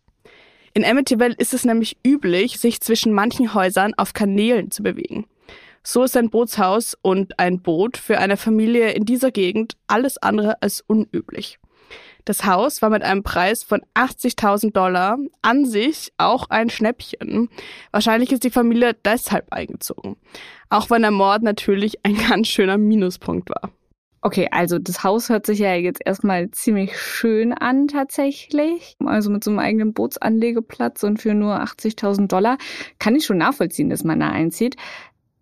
In 0.78 0.84
Amityville 0.84 1.34
ist 1.36 1.54
es 1.54 1.64
nämlich 1.64 1.96
üblich, 2.06 2.60
sich 2.60 2.80
zwischen 2.80 3.12
manchen 3.12 3.52
Häusern 3.52 3.94
auf 3.96 4.12
Kanälen 4.12 4.70
zu 4.70 4.84
bewegen. 4.84 5.26
So 5.82 6.04
ist 6.04 6.16
ein 6.16 6.30
Bootshaus 6.30 6.96
und 7.02 7.36
ein 7.40 7.62
Boot 7.62 7.96
für 7.96 8.18
eine 8.18 8.36
Familie 8.36 8.92
in 8.92 9.04
dieser 9.04 9.32
Gegend 9.32 9.72
alles 9.88 10.18
andere 10.18 10.62
als 10.62 10.84
unüblich. 10.86 11.58
Das 12.26 12.44
Haus 12.44 12.80
war 12.80 12.90
mit 12.90 13.02
einem 13.02 13.24
Preis 13.24 13.64
von 13.64 13.82
80.000 13.94 14.70
Dollar 14.70 15.18
an 15.42 15.66
sich 15.66 16.12
auch 16.16 16.48
ein 16.48 16.70
Schnäppchen. 16.70 17.48
Wahrscheinlich 17.90 18.30
ist 18.30 18.44
die 18.44 18.50
Familie 18.50 18.94
deshalb 19.04 19.52
eingezogen. 19.52 20.16
Auch 20.70 20.90
wenn 20.90 21.02
der 21.02 21.10
Mord 21.10 21.42
natürlich 21.42 22.04
ein 22.04 22.16
ganz 22.28 22.46
schöner 22.46 22.78
Minuspunkt 22.78 23.50
war. 23.50 23.72
Okay, 24.20 24.48
also 24.50 24.78
das 24.78 25.04
Haus 25.04 25.28
hört 25.28 25.46
sich 25.46 25.60
ja 25.60 25.74
jetzt 25.74 26.00
erstmal 26.04 26.50
ziemlich 26.50 26.98
schön 26.98 27.52
an 27.52 27.86
tatsächlich. 27.86 28.96
Also 29.04 29.30
mit 29.30 29.44
so 29.44 29.50
einem 29.50 29.60
eigenen 29.60 29.92
Bootsanlegeplatz 29.92 31.04
und 31.04 31.22
für 31.22 31.34
nur 31.34 31.62
80.000 31.62 32.26
Dollar 32.26 32.58
kann 32.98 33.14
ich 33.14 33.24
schon 33.24 33.38
nachvollziehen, 33.38 33.90
dass 33.90 34.02
man 34.02 34.18
da 34.18 34.28
einzieht. 34.30 34.76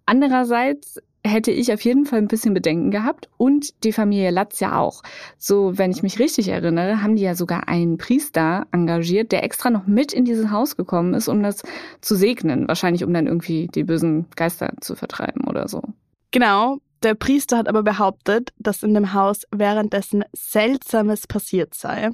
Andererseits 0.04 1.00
hätte 1.24 1.50
ich 1.50 1.72
auf 1.72 1.80
jeden 1.80 2.04
Fall 2.04 2.18
ein 2.18 2.28
bisschen 2.28 2.54
Bedenken 2.54 2.90
gehabt 2.90 3.28
und 3.36 3.82
die 3.84 3.92
Familie 3.92 4.30
Latz 4.30 4.60
ja 4.60 4.78
auch. 4.78 5.02
So, 5.38 5.76
wenn 5.76 5.90
ich 5.90 6.02
mich 6.02 6.18
richtig 6.18 6.48
erinnere, 6.48 7.02
haben 7.02 7.16
die 7.16 7.22
ja 7.22 7.34
sogar 7.34 7.68
einen 7.68 7.98
Priester 7.98 8.66
engagiert, 8.72 9.32
der 9.32 9.42
extra 9.42 9.70
noch 9.70 9.86
mit 9.86 10.12
in 10.12 10.24
dieses 10.24 10.50
Haus 10.50 10.76
gekommen 10.76 11.14
ist, 11.14 11.28
um 11.28 11.42
das 11.42 11.62
zu 12.00 12.14
segnen. 12.14 12.68
Wahrscheinlich, 12.68 13.04
um 13.04 13.12
dann 13.12 13.26
irgendwie 13.26 13.68
die 13.68 13.84
bösen 13.84 14.26
Geister 14.36 14.72
zu 14.80 14.94
vertreiben 14.94 15.46
oder 15.48 15.66
so. 15.66 15.82
Genau. 16.30 16.78
Der 17.02 17.14
Priester 17.14 17.58
hat 17.58 17.68
aber 17.68 17.82
behauptet, 17.82 18.52
dass 18.58 18.82
in 18.82 18.94
dem 18.94 19.12
Haus 19.12 19.42
währenddessen 19.50 20.24
Seltsames 20.34 21.26
passiert 21.26 21.74
sei. 21.74 22.10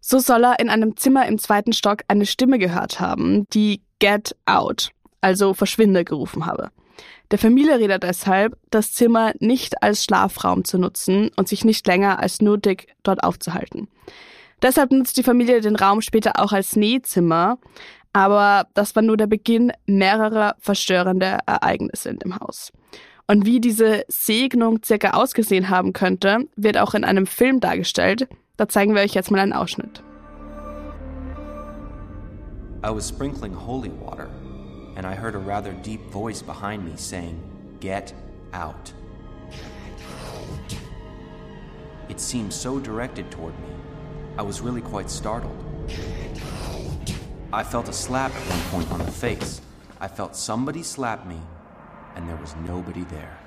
So 0.00 0.18
soll 0.18 0.44
er 0.44 0.58
in 0.60 0.68
einem 0.68 0.96
Zimmer 0.96 1.26
im 1.26 1.38
zweiten 1.38 1.72
Stock 1.72 2.02
eine 2.08 2.26
Stimme 2.26 2.58
gehört 2.58 3.00
haben, 3.00 3.48
die 3.50 3.80
Get 3.98 4.36
out, 4.44 4.90
also 5.22 5.54
verschwinde 5.54 6.04
gerufen 6.04 6.44
habe. 6.44 6.70
Der 7.30 7.38
Familie 7.38 7.78
redet 7.78 8.02
deshalb, 8.02 8.56
das 8.70 8.92
Zimmer 8.92 9.32
nicht 9.40 9.82
als 9.82 10.04
Schlafraum 10.04 10.64
zu 10.64 10.78
nutzen 10.78 11.30
und 11.36 11.48
sich 11.48 11.64
nicht 11.64 11.86
länger 11.86 12.20
als 12.20 12.42
nötig 12.42 12.94
dort 13.02 13.24
aufzuhalten. 13.24 13.88
Deshalb 14.62 14.92
nutzt 14.92 15.16
die 15.16 15.22
Familie 15.22 15.60
den 15.60 15.76
Raum 15.76 16.00
später 16.00 16.38
auch 16.38 16.52
als 16.52 16.76
Nähzimmer, 16.76 17.58
aber 18.12 18.68
das 18.74 18.94
war 18.94 19.02
nur 19.02 19.16
der 19.16 19.26
Beginn 19.26 19.72
mehrerer 19.86 20.54
verstörender 20.58 21.38
Ereignisse 21.46 22.10
in 22.10 22.18
dem 22.18 22.38
Haus. 22.38 22.72
Und 23.26 23.46
wie 23.46 23.60
diese 23.60 24.04
Segnung 24.08 24.80
circa 24.84 25.10
ausgesehen 25.10 25.70
haben 25.70 25.92
könnte, 25.92 26.46
wird 26.56 26.78
auch 26.78 26.94
in 26.94 27.04
einem 27.04 27.26
Film 27.26 27.60
dargestellt. 27.60 28.28
Da 28.56 28.68
zeigen 28.68 28.94
wir 28.94 29.02
euch 29.02 29.14
jetzt 29.14 29.30
mal 29.30 29.40
einen 29.40 29.52
Ausschnitt. 29.52 30.02
I 32.84 32.90
was 32.90 33.08
sprinkling 33.08 33.54
holy 33.54 33.90
water 33.90 34.28
and 34.96 35.06
I 35.06 35.14
heard 35.14 35.34
a 35.34 35.38
rather 35.38 35.72
deep 35.72 36.00
voice 36.10 36.42
behind 36.42 36.84
me 36.84 36.96
saying, 36.96 37.40
Get 37.80 38.14
out. 38.52 38.92
It 42.08 42.20
seemed 42.20 42.52
so 42.52 42.78
directed 42.78 43.30
toward 43.30 43.58
me. 43.60 43.68
I 44.38 44.42
was 44.42 44.60
really 44.60 44.82
quite 44.82 45.10
startled. 45.10 45.56
I 47.52 47.62
felt 47.62 47.88
a 47.88 47.92
slap 47.92 48.32
at 48.34 48.42
one 48.42 48.60
point 48.70 48.92
on 48.92 48.98
the 48.98 49.10
face. 49.10 49.60
I 50.00 50.08
felt 50.08 50.36
somebody 50.36 50.82
slap 50.82 51.26
me, 51.26 51.40
and 52.16 52.28
there 52.28 52.36
was 52.36 52.54
nobody 52.56 53.04
there. 53.04 53.43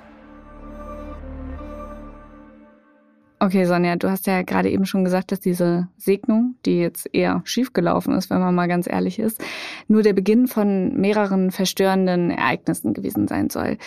Okay, 3.40 3.64
Sonja, 3.66 3.94
du 3.96 4.10
hast 4.10 4.26
ja 4.26 4.42
gerade 4.42 4.68
eben 4.68 4.84
schon 4.84 5.04
gesagt, 5.04 5.30
dass 5.30 5.38
diese 5.38 5.88
Segnung, 5.96 6.56
die 6.66 6.80
jetzt 6.80 7.08
eher 7.12 7.40
schiefgelaufen 7.44 8.14
ist, 8.14 8.30
wenn 8.30 8.40
man 8.40 8.54
mal 8.54 8.66
ganz 8.66 8.88
ehrlich 8.88 9.20
ist, 9.20 9.40
nur 9.86 10.02
der 10.02 10.12
Beginn 10.12 10.48
von 10.48 10.94
mehreren 10.96 11.52
verstörenden 11.52 12.30
Ereignissen 12.30 12.94
gewesen 12.94 13.28
sein 13.28 13.48
soll. 13.48 13.78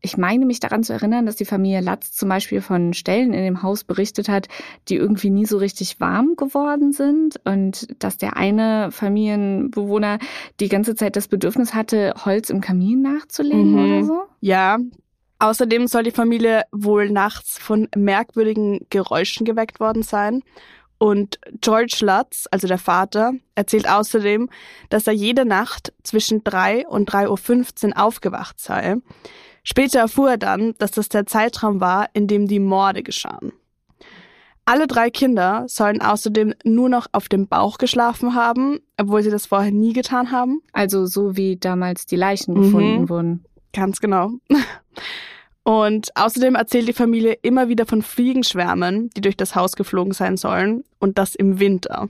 Ich 0.00 0.16
meine 0.16 0.46
mich 0.46 0.60
daran 0.60 0.84
zu 0.84 0.92
erinnern, 0.92 1.26
dass 1.26 1.36
die 1.36 1.44
Familie 1.44 1.80
Latz 1.80 2.12
zum 2.12 2.28
Beispiel 2.28 2.60
von 2.60 2.94
Stellen 2.94 3.34
in 3.34 3.42
dem 3.42 3.62
Haus 3.62 3.84
berichtet 3.84 4.28
hat, 4.28 4.48
die 4.88 4.96
irgendwie 4.96 5.30
nie 5.30 5.44
so 5.44 5.58
richtig 5.58 6.00
warm 6.00 6.36
geworden 6.36 6.92
sind 6.92 7.40
und 7.44 7.88
dass 8.02 8.16
der 8.16 8.36
eine 8.36 8.90
Familienbewohner 8.92 10.18
die 10.60 10.68
ganze 10.68 10.94
Zeit 10.94 11.16
das 11.16 11.28
Bedürfnis 11.28 11.74
hatte, 11.74 12.14
Holz 12.24 12.48
im 12.48 12.60
Kamin 12.60 13.02
nachzulegen 13.02 13.72
mhm. 13.72 13.78
oder 13.78 14.04
so. 14.04 14.22
Ja, 14.40 14.78
Außerdem 15.40 15.86
soll 15.86 16.02
die 16.02 16.10
Familie 16.10 16.64
wohl 16.70 17.10
nachts 17.10 17.58
von 17.58 17.88
merkwürdigen 17.96 18.86
Geräuschen 18.90 19.46
geweckt 19.46 19.80
worden 19.80 20.02
sein. 20.02 20.42
Und 20.98 21.40
George 21.62 21.96
Lutz, 22.02 22.46
also 22.50 22.68
der 22.68 22.76
Vater, 22.76 23.32
erzählt 23.54 23.88
außerdem, 23.88 24.50
dass 24.90 25.06
er 25.06 25.14
jede 25.14 25.46
Nacht 25.46 25.94
zwischen 26.02 26.44
3 26.44 26.86
und 26.86 27.10
3.15 27.10 27.88
Uhr 27.88 27.98
aufgewacht 27.98 28.60
sei. 28.60 28.96
Später 29.64 30.00
erfuhr 30.00 30.32
er 30.32 30.38
dann, 30.38 30.74
dass 30.76 30.90
das 30.90 31.08
der 31.08 31.24
Zeitraum 31.24 31.80
war, 31.80 32.10
in 32.12 32.26
dem 32.26 32.46
die 32.46 32.60
Morde 32.60 33.02
geschahen. 33.02 33.52
Alle 34.66 34.86
drei 34.86 35.08
Kinder 35.08 35.64
sollen 35.68 36.02
außerdem 36.02 36.54
nur 36.64 36.90
noch 36.90 37.06
auf 37.12 37.30
dem 37.30 37.48
Bauch 37.48 37.78
geschlafen 37.78 38.34
haben, 38.34 38.80
obwohl 38.98 39.22
sie 39.22 39.30
das 39.30 39.46
vorher 39.46 39.72
nie 39.72 39.94
getan 39.94 40.32
haben. 40.32 40.60
Also 40.74 41.06
so 41.06 41.34
wie 41.34 41.56
damals 41.56 42.04
die 42.04 42.16
Leichen 42.16 42.52
mhm. 42.52 42.62
gefunden 42.62 43.08
wurden. 43.08 43.44
Ganz 43.72 44.00
genau. 44.00 44.32
Und 45.62 46.16
außerdem 46.16 46.54
erzählt 46.54 46.88
die 46.88 46.92
Familie 46.92 47.36
immer 47.42 47.68
wieder 47.68 47.86
von 47.86 48.02
Fliegenschwärmen, 48.02 49.10
die 49.10 49.20
durch 49.20 49.36
das 49.36 49.54
Haus 49.54 49.76
geflogen 49.76 50.12
sein 50.12 50.36
sollen, 50.36 50.84
und 50.98 51.18
das 51.18 51.34
im 51.34 51.60
Winter. 51.60 52.08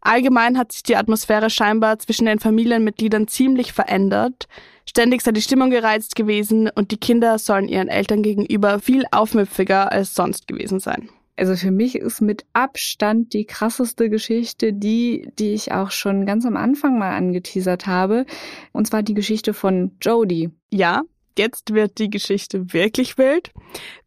Allgemein 0.00 0.58
hat 0.58 0.72
sich 0.72 0.82
die 0.82 0.96
Atmosphäre 0.96 1.50
scheinbar 1.50 1.98
zwischen 1.98 2.26
den 2.26 2.38
Familienmitgliedern 2.38 3.28
ziemlich 3.28 3.72
verändert. 3.72 4.48
Ständig 4.86 5.22
sei 5.22 5.32
die 5.32 5.42
Stimmung 5.42 5.70
gereizt 5.70 6.16
gewesen 6.16 6.70
und 6.74 6.90
die 6.92 6.96
Kinder 6.96 7.38
sollen 7.38 7.68
ihren 7.68 7.88
Eltern 7.88 8.22
gegenüber 8.22 8.78
viel 8.78 9.04
aufmüpfiger 9.10 9.92
als 9.92 10.14
sonst 10.14 10.46
gewesen 10.46 10.80
sein. 10.80 11.10
Also 11.36 11.54
für 11.54 11.70
mich 11.70 11.94
ist 11.94 12.20
mit 12.20 12.46
Abstand 12.52 13.32
die 13.32 13.44
krasseste 13.44 14.10
Geschichte 14.10 14.72
die, 14.72 15.28
die 15.38 15.52
ich 15.52 15.72
auch 15.72 15.90
schon 15.90 16.26
ganz 16.26 16.44
am 16.46 16.56
Anfang 16.56 16.98
mal 16.98 17.14
angeteasert 17.14 17.86
habe. 17.86 18.26
Und 18.72 18.86
zwar 18.86 19.02
die 19.02 19.14
Geschichte 19.14 19.54
von 19.54 19.92
Jodie. 20.00 20.50
Ja, 20.70 21.02
jetzt 21.38 21.72
wird 21.72 21.98
die 21.98 22.10
Geschichte 22.10 22.72
wirklich 22.72 23.16
wild, 23.16 23.50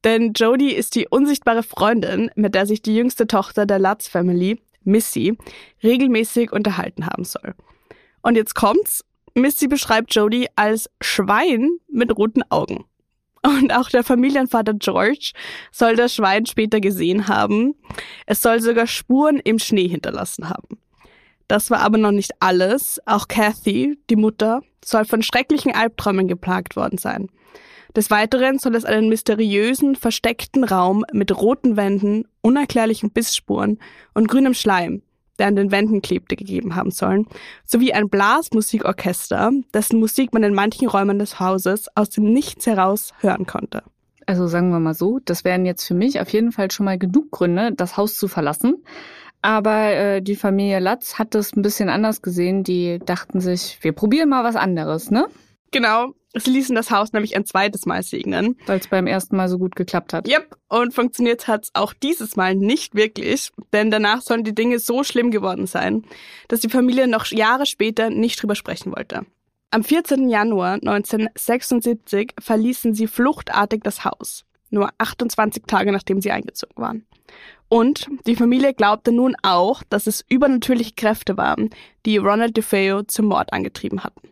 denn 0.04 0.34
Jodie 0.34 0.74
ist 0.74 0.96
die 0.96 1.08
unsichtbare 1.08 1.64
Freundin, 1.64 2.30
mit 2.36 2.54
der 2.54 2.66
sich 2.66 2.82
die 2.82 2.96
jüngste 2.96 3.28
Tochter 3.28 3.66
der 3.66 3.80
Lutz 3.80 4.08
Family, 4.08 4.62
Missy, 4.84 5.38
regelmäßig 5.84 6.52
unterhalten 6.52 7.06
haben 7.08 7.24
soll. 7.24 7.56
Und 8.22 8.36
jetzt 8.36 8.56
kommt's. 8.56 9.04
Missy 9.34 9.68
beschreibt 9.68 10.14
Jodie 10.14 10.48
als 10.56 10.90
Schwein 11.00 11.70
mit 11.90 12.16
roten 12.18 12.44
Augen. 12.50 12.86
Und 13.44 13.74
auch 13.74 13.90
der 13.90 14.04
Familienvater 14.04 14.74
George 14.74 15.32
soll 15.72 15.96
das 15.96 16.14
Schwein 16.14 16.46
später 16.46 16.80
gesehen 16.80 17.28
haben. 17.28 17.74
Es 18.28 18.42
soll 18.42 18.62
sogar 18.62 18.86
Spuren 18.86 19.40
im 19.40 19.58
Schnee 19.58 19.88
hinterlassen 19.88 20.50
haben. 20.50 20.81
Das 21.52 21.70
war 21.70 21.82
aber 21.82 21.98
noch 21.98 22.14
nicht 22.14 22.32
alles. 22.40 23.02
Auch 23.06 23.28
Kathy, 23.28 24.00
die 24.10 24.16
Mutter, 24.16 24.62
soll 24.86 25.04
von 25.04 25.22
schrecklichen 25.22 25.76
Albträumen 25.76 26.30
geplagt 26.30 26.78
worden 26.78 26.98
sein. 26.98 27.28
Des 27.94 28.10
Weiteren 28.10 28.58
soll 28.58 28.74
es 28.74 28.86
einen 28.86 29.10
mysteriösen, 29.10 29.98
versteckten 29.98 30.64
Raum 30.64 31.04
mit 31.12 31.38
roten 31.38 31.76
Wänden, 31.76 32.24
unerklärlichen 32.40 33.12
Bissspuren 33.12 33.80
und 34.14 34.30
grünem 34.30 34.54
Schleim, 34.54 35.02
der 35.40 35.48
an 35.48 35.58
den 35.58 35.72
Wänden 35.72 36.02
klebte, 36.02 36.38
gegeben 36.38 36.76
haben 36.78 36.92
sollen, 36.92 37.28
sowie 37.66 37.92
ein 37.92 38.08
Blasmusikorchester, 38.08 39.52
dessen 39.74 40.00
Musik 40.00 40.32
man 40.32 40.44
in 40.44 40.54
manchen 40.54 40.88
Räumen 40.88 41.20
des 41.20 41.42
Hauses 41.42 41.88
aus 41.96 42.12
dem 42.12 42.32
Nichts 42.32 42.66
heraus 42.66 43.12
hören 43.20 43.46
konnte. 43.46 43.84
Also 44.26 44.48
sagen 44.48 44.70
wir 44.70 44.80
mal 44.80 44.94
so, 44.94 45.20
das 45.26 45.44
wären 45.44 45.66
jetzt 45.66 45.86
für 45.86 45.96
mich 45.96 46.22
auf 46.22 46.30
jeden 46.30 46.54
Fall 46.54 46.72
schon 46.72 46.86
mal 46.86 46.98
genug 46.98 47.30
Gründe, 47.32 47.74
das 47.76 47.98
Haus 47.98 48.18
zu 48.18 48.30
verlassen. 48.30 48.82
Aber 49.42 49.92
äh, 49.92 50.22
die 50.22 50.36
Familie 50.36 50.80
Latz 50.80 51.18
hat 51.18 51.34
das 51.36 51.56
ein 51.56 51.62
bisschen 51.62 51.90
anders 51.90 52.22
gesehen. 52.22 52.64
Die 52.64 53.00
dachten 53.00 53.42
sich, 53.42 53.78
wir 53.82 53.92
probieren 53.92 54.30
mal 54.30 54.44
was 54.44 54.56
anderes, 54.56 55.10
ne? 55.10 55.26
Genau. 55.72 56.14
Sie 56.34 56.52
ließen 56.52 56.76
das 56.76 56.92
Haus 56.92 57.12
nämlich 57.12 57.36
ein 57.36 57.46
zweites 57.46 57.86
Mal 57.86 58.04
segnen. 58.04 58.58
Weil 58.66 58.80
es 58.80 58.88
beim 58.88 59.08
ersten 59.08 59.36
Mal 59.36 59.50
so 59.50 59.58
gut 59.58 59.76
geklappt 59.76 60.14
hat. 60.14 60.28
Yep. 60.28 60.56
Und 60.70 60.94
funktioniert 60.94 61.48
hat 61.48 61.66
es 61.66 61.70
auch 61.74 61.94
dieses 61.94 62.36
Mal 62.38 62.56
nicht 62.56 62.96
wirklich, 62.96 63.52
denn 63.74 63.92
danach 63.92 64.22
sollen 64.22 64.46
die 64.46 64.56
Dinge 64.56 64.80
so 64.80 65.04
schlimm 65.04 65.32
geworden 65.32 65.68
sein, 65.68 66.04
dass 66.48 66.62
die 66.62 66.70
Familie 66.70 67.08
noch 67.08 67.26
Jahre 67.26 67.66
später 67.66 68.10
nicht 68.10 68.42
drüber 68.42 68.56
sprechen 68.56 68.96
wollte. 68.96 69.26
Am 69.72 69.84
14. 69.84 70.30
Januar 70.30 70.74
1976 70.74 72.34
verließen 72.40 72.94
sie 72.94 73.08
fluchtartig 73.08 73.82
das 73.84 74.06
Haus, 74.06 74.46
nur 74.72 74.90
28 74.98 75.64
Tage 75.68 75.92
nachdem 75.92 76.22
sie 76.22 76.32
eingezogen 76.32 76.82
waren. 76.82 77.06
Und 77.70 78.08
die 78.28 78.36
Familie 78.36 78.74
glaubte 78.74 79.14
nun 79.14 79.36
auch, 79.44 79.84
dass 79.84 80.08
es 80.08 80.26
übernatürliche 80.28 80.94
Kräfte 80.96 81.38
waren, 81.38 81.70
die 82.06 82.18
Ronald 82.18 82.58
DeFeo 82.58 83.04
zum 83.04 83.28
Mord 83.28 83.54
angetrieben 83.54 84.04
hatten. 84.04 84.32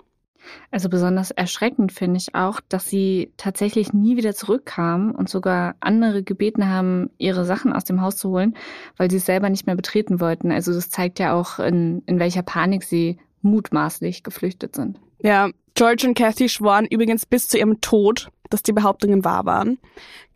Also 0.71 0.89
besonders 0.89 1.31
erschreckend 1.31 1.91
finde 1.91 2.17
ich 2.17 2.35
auch, 2.35 2.59
dass 2.69 2.89
sie 2.89 3.31
tatsächlich 3.37 3.93
nie 3.93 4.17
wieder 4.17 4.33
zurückkamen 4.33 5.11
und 5.11 5.29
sogar 5.29 5.75
andere 5.79 6.23
gebeten 6.23 6.67
haben, 6.67 7.09
ihre 7.17 7.45
Sachen 7.45 7.71
aus 7.71 7.85
dem 7.85 8.01
Haus 8.01 8.17
zu 8.17 8.29
holen, 8.29 8.55
weil 8.97 9.09
sie 9.09 9.17
es 9.17 9.25
selber 9.25 9.49
nicht 9.49 9.67
mehr 9.67 9.75
betreten 9.75 10.19
wollten. 10.19 10.51
Also 10.51 10.73
das 10.73 10.89
zeigt 10.89 11.19
ja 11.19 11.33
auch, 11.33 11.59
in, 11.59 12.03
in 12.07 12.19
welcher 12.19 12.43
Panik 12.43 12.83
sie 12.83 13.19
mutmaßlich 13.41 14.23
geflüchtet 14.23 14.75
sind. 14.75 14.99
Ja, 15.21 15.49
George 15.75 16.07
und 16.07 16.17
Kathy 16.17 16.49
schworen 16.49 16.85
übrigens 16.85 17.25
bis 17.25 17.47
zu 17.47 17.57
ihrem 17.57 17.79
Tod, 17.81 18.29
dass 18.49 18.63
die 18.63 18.73
Behauptungen 18.73 19.23
wahr 19.23 19.45
waren. 19.45 19.79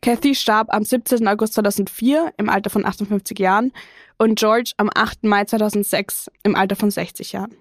Kathy 0.02 0.36
starb 0.36 0.74
am 0.74 0.84
17. 0.84 1.28
August 1.28 1.54
2004 1.54 2.34
im 2.38 2.50
Alter 2.50 2.70
von 2.70 2.86
58 2.86 3.38
Jahren 3.40 3.72
und 4.18 4.38
George 4.38 4.72
am 4.78 4.90
8. 4.94 5.24
Mai 5.24 5.46
2006 5.46 6.30
im 6.44 6.56
Alter 6.56 6.76
von 6.76 6.92
60 6.92 7.32
Jahren. 7.32 7.56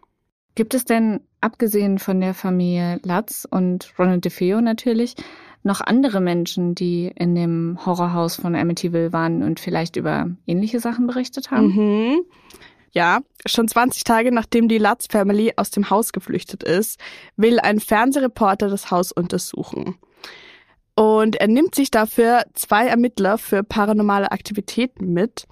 Gibt 0.54 0.74
es 0.74 0.84
denn, 0.84 1.20
abgesehen 1.40 1.98
von 1.98 2.20
der 2.20 2.34
Familie 2.34 3.00
Lutz 3.04 3.46
und 3.50 3.92
Ronald 3.98 4.24
DeFeo 4.24 4.60
natürlich, 4.60 5.14
noch 5.62 5.80
andere 5.80 6.20
Menschen, 6.20 6.74
die 6.74 7.10
in 7.14 7.34
dem 7.34 7.78
Horrorhaus 7.86 8.36
von 8.36 8.54
Amityville 8.54 9.12
waren 9.12 9.42
und 9.42 9.60
vielleicht 9.60 9.96
über 9.96 10.28
ähnliche 10.46 10.80
Sachen 10.80 11.06
berichtet 11.06 11.50
haben? 11.50 11.68
Mhm. 11.68 12.20
Ja, 12.90 13.20
schon 13.46 13.68
20 13.68 14.04
Tage 14.04 14.32
nachdem 14.32 14.68
die 14.68 14.78
Lutz 14.78 15.06
Family 15.06 15.54
aus 15.56 15.70
dem 15.70 15.88
Haus 15.88 16.12
geflüchtet 16.12 16.62
ist, 16.62 17.00
will 17.36 17.58
ein 17.58 17.80
Fernsehreporter 17.80 18.68
das 18.68 18.90
Haus 18.90 19.12
untersuchen. 19.12 19.96
Und 20.94 21.36
er 21.36 21.48
nimmt 21.48 21.74
sich 21.74 21.90
dafür 21.90 22.44
zwei 22.54 22.86
Ermittler 22.86 23.38
für 23.38 23.62
paranormale 23.62 24.30
Aktivitäten 24.30 25.12
mit 25.12 25.46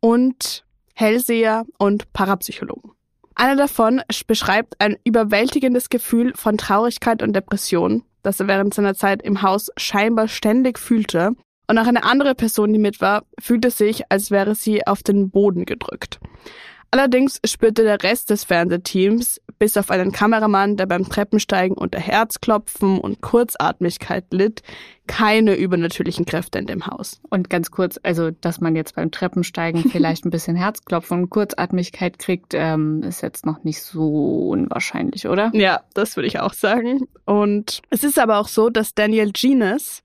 und 0.00 0.64
Hellseher 0.94 1.64
und 1.78 2.12
Parapsychologen. 2.12 2.92
Einer 3.34 3.56
davon 3.56 4.02
beschreibt 4.26 4.74
ein 4.80 4.96
überwältigendes 5.04 5.88
Gefühl 5.88 6.32
von 6.34 6.58
Traurigkeit 6.58 7.22
und 7.22 7.34
Depression, 7.34 8.04
das 8.22 8.40
er 8.40 8.48
während 8.48 8.74
seiner 8.74 8.94
Zeit 8.94 9.22
im 9.22 9.42
Haus 9.42 9.70
scheinbar 9.76 10.28
ständig 10.28 10.78
fühlte. 10.78 11.32
Und 11.68 11.78
auch 11.78 11.86
eine 11.86 12.04
andere 12.04 12.34
Person, 12.34 12.72
die 12.72 12.78
mit 12.78 13.00
war, 13.00 13.24
fühlte 13.40 13.70
sich, 13.70 14.10
als 14.10 14.30
wäre 14.30 14.54
sie 14.54 14.86
auf 14.86 15.02
den 15.02 15.30
Boden 15.30 15.64
gedrückt. 15.64 16.20
Allerdings 16.90 17.40
spürte 17.46 17.84
der 17.84 18.02
Rest 18.02 18.28
des 18.28 18.44
Fernsehteams, 18.44 19.40
bis 19.62 19.76
auf 19.76 19.92
einen 19.92 20.10
Kameramann, 20.10 20.76
der 20.76 20.86
beim 20.86 21.08
Treppensteigen 21.08 21.76
unter 21.76 22.00
Herzklopfen 22.00 22.98
und 22.98 23.20
Kurzatmigkeit 23.20 24.24
litt, 24.32 24.60
keine 25.06 25.54
übernatürlichen 25.54 26.26
Kräfte 26.26 26.58
in 26.58 26.66
dem 26.66 26.84
Haus. 26.88 27.20
Und 27.30 27.48
ganz 27.48 27.70
kurz, 27.70 27.96
also 28.02 28.32
dass 28.32 28.60
man 28.60 28.74
jetzt 28.74 28.96
beim 28.96 29.12
Treppensteigen 29.12 29.88
vielleicht 29.88 30.24
ein 30.26 30.30
bisschen 30.30 30.56
Herzklopfen 30.56 31.20
und 31.20 31.30
Kurzatmigkeit 31.30 32.18
kriegt, 32.18 32.54
ähm, 32.54 33.04
ist 33.04 33.22
jetzt 33.22 33.46
noch 33.46 33.62
nicht 33.62 33.80
so 33.82 34.48
unwahrscheinlich, 34.48 35.28
oder? 35.28 35.52
Ja, 35.54 35.82
das 35.94 36.16
würde 36.16 36.26
ich 36.26 36.40
auch 36.40 36.54
sagen. 36.54 37.06
Und 37.24 37.82
es 37.90 38.02
ist 38.02 38.18
aber 38.18 38.38
auch 38.38 38.48
so, 38.48 38.68
dass 38.68 38.96
Daniel 38.96 39.30
Genus 39.30 40.02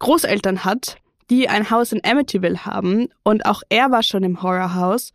Großeltern 0.00 0.64
hat, 0.64 0.96
die 1.30 1.48
ein 1.48 1.70
Haus 1.70 1.92
in 1.92 2.00
Amityville 2.04 2.66
haben 2.66 3.06
und 3.22 3.46
auch 3.46 3.62
er 3.68 3.92
war 3.92 4.02
schon 4.02 4.24
im 4.24 4.42
Horrorhaus 4.42 5.12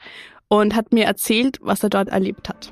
und 0.48 0.78
hat 0.78 0.94
mir 0.94 1.04
erzählt, 1.04 1.60
was 1.62 1.84
er 1.84 1.90
dort 1.90 2.08
erlebt 2.08 2.48
hat. 2.48 2.72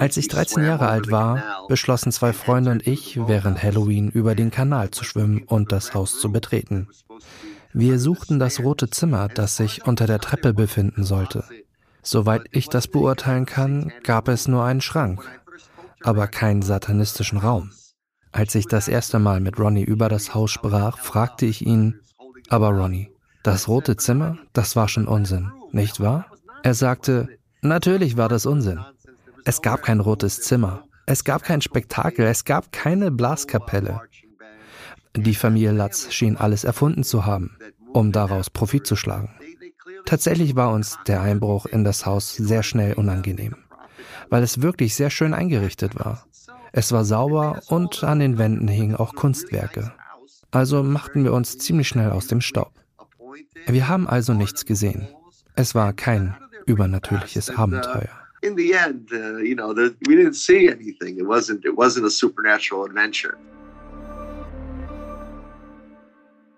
Als 0.00 0.16
ich 0.16 0.28
13 0.28 0.62
Jahre 0.64 0.88
alt 0.88 1.10
war, 1.10 1.66
beschlossen 1.68 2.12
zwei 2.12 2.32
Freunde 2.32 2.70
und 2.70 2.86
ich, 2.86 3.18
während 3.26 3.62
Halloween 3.62 4.10
über 4.10 4.34
den 4.34 4.50
Kanal 4.50 4.90
zu 4.90 5.04
schwimmen 5.04 5.42
und 5.44 5.72
das 5.72 5.94
Haus 5.94 6.20
zu 6.20 6.30
betreten. 6.30 6.88
Wir 7.72 7.98
suchten 7.98 8.38
das 8.38 8.60
rote 8.60 8.90
Zimmer, 8.90 9.28
das 9.28 9.56
sich 9.56 9.86
unter 9.86 10.06
der 10.06 10.20
Treppe 10.20 10.54
befinden 10.54 11.04
sollte. 11.04 11.44
Soweit 12.02 12.46
ich 12.52 12.68
das 12.68 12.88
beurteilen 12.88 13.44
kann, 13.44 13.92
gab 14.02 14.28
es 14.28 14.48
nur 14.48 14.64
einen 14.64 14.80
Schrank, 14.80 15.28
aber 16.02 16.26
keinen 16.26 16.62
satanistischen 16.62 17.38
Raum. 17.38 17.70
Als 18.32 18.54
ich 18.54 18.66
das 18.66 18.88
erste 18.88 19.18
Mal 19.18 19.40
mit 19.40 19.58
Ronnie 19.58 19.84
über 19.84 20.08
das 20.08 20.34
Haus 20.34 20.50
sprach, 20.50 20.98
fragte 20.98 21.44
ich 21.46 21.66
ihn, 21.66 22.00
aber 22.48 22.70
Ronnie, 22.70 23.10
das 23.42 23.68
rote 23.68 23.96
Zimmer, 23.96 24.38
das 24.52 24.76
war 24.76 24.88
schon 24.88 25.06
Unsinn, 25.06 25.50
nicht 25.72 26.00
wahr? 26.00 26.26
Er 26.62 26.74
sagte, 26.74 27.28
natürlich 27.62 28.16
war 28.16 28.28
das 28.28 28.46
Unsinn. 28.46 28.80
Es 29.44 29.62
gab 29.62 29.82
kein 29.82 30.00
rotes 30.00 30.40
Zimmer, 30.40 30.84
es 31.06 31.24
gab 31.24 31.42
kein 31.42 31.62
Spektakel, 31.62 32.26
es 32.26 32.44
gab 32.44 32.70
keine 32.72 33.10
Blaskapelle. 33.10 34.00
Die 35.16 35.34
Familie 35.34 35.72
Latz 35.72 36.12
schien 36.12 36.36
alles 36.36 36.64
erfunden 36.64 37.02
zu 37.02 37.24
haben, 37.24 37.56
um 37.92 38.12
daraus 38.12 38.50
Profit 38.50 38.86
zu 38.86 38.94
schlagen. 38.94 39.30
Tatsächlich 40.04 40.54
war 40.54 40.72
uns 40.72 40.98
der 41.06 41.20
Einbruch 41.20 41.66
in 41.66 41.84
das 41.84 42.06
Haus 42.06 42.34
sehr 42.34 42.62
schnell 42.62 42.94
unangenehm, 42.94 43.56
weil 44.30 44.42
es 44.42 44.62
wirklich 44.62 44.94
sehr 44.94 45.10
schön 45.10 45.34
eingerichtet 45.34 45.98
war. 45.98 46.26
Es 46.72 46.92
war 46.92 47.04
sauber 47.04 47.62
und 47.68 48.04
an 48.04 48.18
den 48.18 48.38
Wänden 48.38 48.68
hingen 48.68 48.96
auch 48.96 49.14
Kunstwerke. 49.14 49.92
Also 50.50 50.82
machten 50.82 51.24
wir 51.24 51.32
uns 51.32 51.58
ziemlich 51.58 51.88
schnell 51.88 52.10
aus 52.10 52.26
dem 52.26 52.40
Staub. 52.40 52.72
Wir 53.66 53.88
haben 53.88 54.08
also 54.08 54.34
nichts 54.34 54.64
gesehen. 54.64 55.08
Es 55.60 55.74
war 55.74 55.92
kein 55.92 56.36
übernatürliches 56.66 57.50
Abenteuer. 57.50 58.08
In 58.42 58.56
the 58.56 58.70
end, 58.74 59.10
uh, 59.10 59.38
you 59.38 59.56
know, 59.56 59.74
the, 59.74 59.92
we 60.06 60.14
didn't 60.14 60.34
see 60.34 60.70
anything. 60.70 61.18
It 61.18 61.26
wasn't, 61.26 61.64
it 61.64 61.76
wasn't 61.76 62.06
a 62.06 62.10
supernatural 62.10 62.84
adventure. 62.84 63.36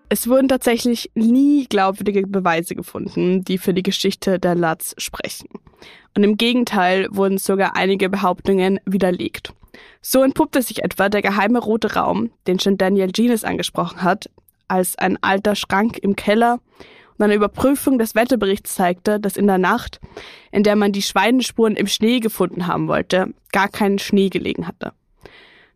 Es 0.09 0.27
wurden 0.27 0.49
tatsächlich 0.49 1.09
nie 1.15 1.65
glaubwürdige 1.67 2.27
Beweise 2.27 2.75
gefunden, 2.75 3.43
die 3.43 3.57
für 3.57 3.73
die 3.73 3.81
Geschichte 3.81 4.37
der 4.37 4.53
Lutz 4.53 4.93
sprechen. 4.99 5.49
Und 6.15 6.23
im 6.23 6.37
Gegenteil 6.37 7.07
wurden 7.09 7.39
sogar 7.39 7.75
einige 7.75 8.07
Behauptungen 8.07 8.79
widerlegt. 8.85 9.51
So 10.03 10.21
entpuppte 10.21 10.61
sich 10.61 10.83
etwa 10.83 11.09
der 11.09 11.23
geheime 11.23 11.57
rote 11.57 11.95
Raum, 11.95 12.29
den 12.45 12.59
schon 12.59 12.77
Daniel 12.77 13.11
Gines 13.11 13.45
angesprochen 13.45 14.03
hat, 14.03 14.29
als 14.67 14.95
ein 14.99 15.17
alter 15.23 15.55
Schrank 15.55 15.97
im 15.97 16.15
Keller 16.15 16.59
und 17.21 17.25
eine 17.25 17.35
Überprüfung 17.35 17.99
des 17.99 18.15
Wetterberichts 18.15 18.73
zeigte, 18.73 19.19
dass 19.19 19.37
in 19.37 19.45
der 19.45 19.59
Nacht, 19.59 19.99
in 20.51 20.63
der 20.63 20.75
man 20.75 20.91
die 20.91 21.03
Schweinespuren 21.03 21.75
im 21.75 21.85
Schnee 21.85 22.19
gefunden 22.19 22.65
haben 22.65 22.87
wollte, 22.87 23.33
gar 23.51 23.69
kein 23.69 23.99
Schnee 23.99 24.29
gelegen 24.29 24.67
hatte. 24.67 24.93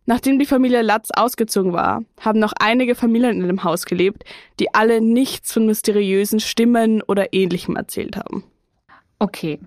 Nachdem 0.07 0.39
die 0.39 0.47
Familie 0.47 0.81
Latz 0.81 1.09
ausgezogen 1.15 1.71
war, 1.71 2.03
haben 2.19 2.39
noch 2.39 2.53
einige 2.59 2.95
Familien 2.95 3.41
in 3.41 3.47
dem 3.47 3.63
Haus 3.63 3.85
gelebt, 3.85 4.23
die 4.59 4.73
alle 4.73 5.01
nichts 5.01 5.53
von 5.53 5.67
mysteriösen 5.67 6.39
Stimmen 6.39 7.03
oder 7.03 7.31
ähnlichem 7.31 7.75
erzählt 7.75 8.17
haben. 8.17 8.43
Okay, 9.19 9.59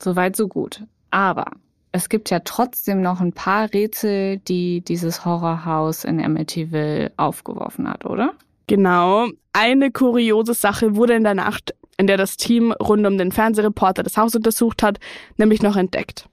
soweit 0.00 0.34
so 0.34 0.48
gut. 0.48 0.82
Aber 1.12 1.52
es 1.92 2.08
gibt 2.08 2.28
ja 2.30 2.40
trotzdem 2.40 3.02
noch 3.02 3.20
ein 3.20 3.32
paar 3.32 3.72
Rätsel, 3.72 4.38
die 4.38 4.80
dieses 4.80 5.24
Horrorhaus 5.24 6.02
in 6.02 6.20
Amityville 6.20 7.12
aufgeworfen 7.16 7.88
hat, 7.88 8.04
oder? 8.04 8.34
Genau. 8.66 9.28
Eine 9.52 9.90
kuriose 9.90 10.54
Sache 10.54 10.96
wurde 10.96 11.14
in 11.14 11.24
der 11.24 11.34
Nacht, 11.34 11.74
in 11.96 12.06
der 12.06 12.16
das 12.16 12.36
Team 12.36 12.72
rund 12.72 13.06
um 13.06 13.18
den 13.18 13.32
Fernsehreporter 13.32 14.02
das 14.02 14.16
Haus 14.16 14.34
untersucht 14.34 14.82
hat, 14.82 14.98
nämlich 15.36 15.62
noch 15.62 15.76
entdeckt. 15.76 16.28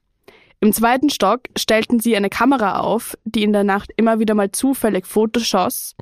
Im 0.63 0.73
zweiten 0.73 1.09
Stock 1.09 1.41
stellten 1.57 1.99
sie 1.99 2.15
eine 2.15 2.29
Kamera 2.29 2.79
auf, 2.81 3.17
die 3.25 3.41
in 3.41 3.51
der 3.51 3.63
Nacht 3.63 3.91
immer 3.97 4.19
wieder 4.19 4.35
mal 4.35 4.51
zufällig 4.51 5.07
Fotos 5.07 5.47
schoss. 5.47 5.95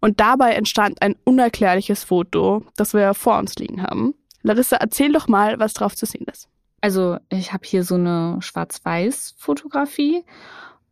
Und 0.00 0.20
dabei 0.20 0.52
entstand 0.52 1.02
ein 1.02 1.16
unerklärliches 1.24 2.04
Foto, 2.04 2.64
das 2.76 2.94
wir 2.94 3.12
vor 3.14 3.38
uns 3.38 3.56
liegen 3.56 3.82
haben. 3.82 4.14
Larissa, 4.42 4.76
erzähl 4.76 5.12
doch 5.12 5.26
mal, 5.26 5.58
was 5.58 5.72
drauf 5.72 5.96
zu 5.96 6.06
sehen 6.06 6.26
ist. 6.30 6.48
Also 6.80 7.16
ich 7.28 7.52
habe 7.52 7.66
hier 7.66 7.82
so 7.82 7.96
eine 7.96 8.36
Schwarz-Weiß-Fotografie 8.40 10.22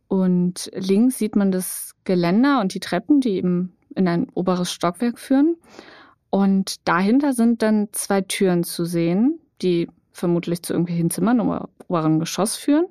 und 0.09 0.69
links 0.73 1.17
sieht 1.17 1.37
man 1.37 1.51
das 1.51 1.93
Geländer 2.03 2.59
und 2.59 2.73
die 2.73 2.81
Treppen, 2.81 3.21
die 3.21 3.37
eben 3.37 3.77
in 3.95 4.07
ein 4.07 4.27
oberes 4.33 4.71
Stockwerk 4.71 5.19
führen. 5.19 5.55
Und 6.29 6.87
dahinter 6.87 7.33
sind 7.33 7.61
dann 7.61 7.89
zwei 7.91 8.21
Türen 8.21 8.63
zu 8.63 8.85
sehen, 8.85 9.39
die 9.61 9.87
vermutlich 10.11 10.63
zu 10.63 10.73
irgendwelchen 10.73 11.09
Zimmern 11.09 11.39
im 11.39 11.59
oberen 11.87 12.19
Geschoss 12.19 12.55
führen. 12.55 12.85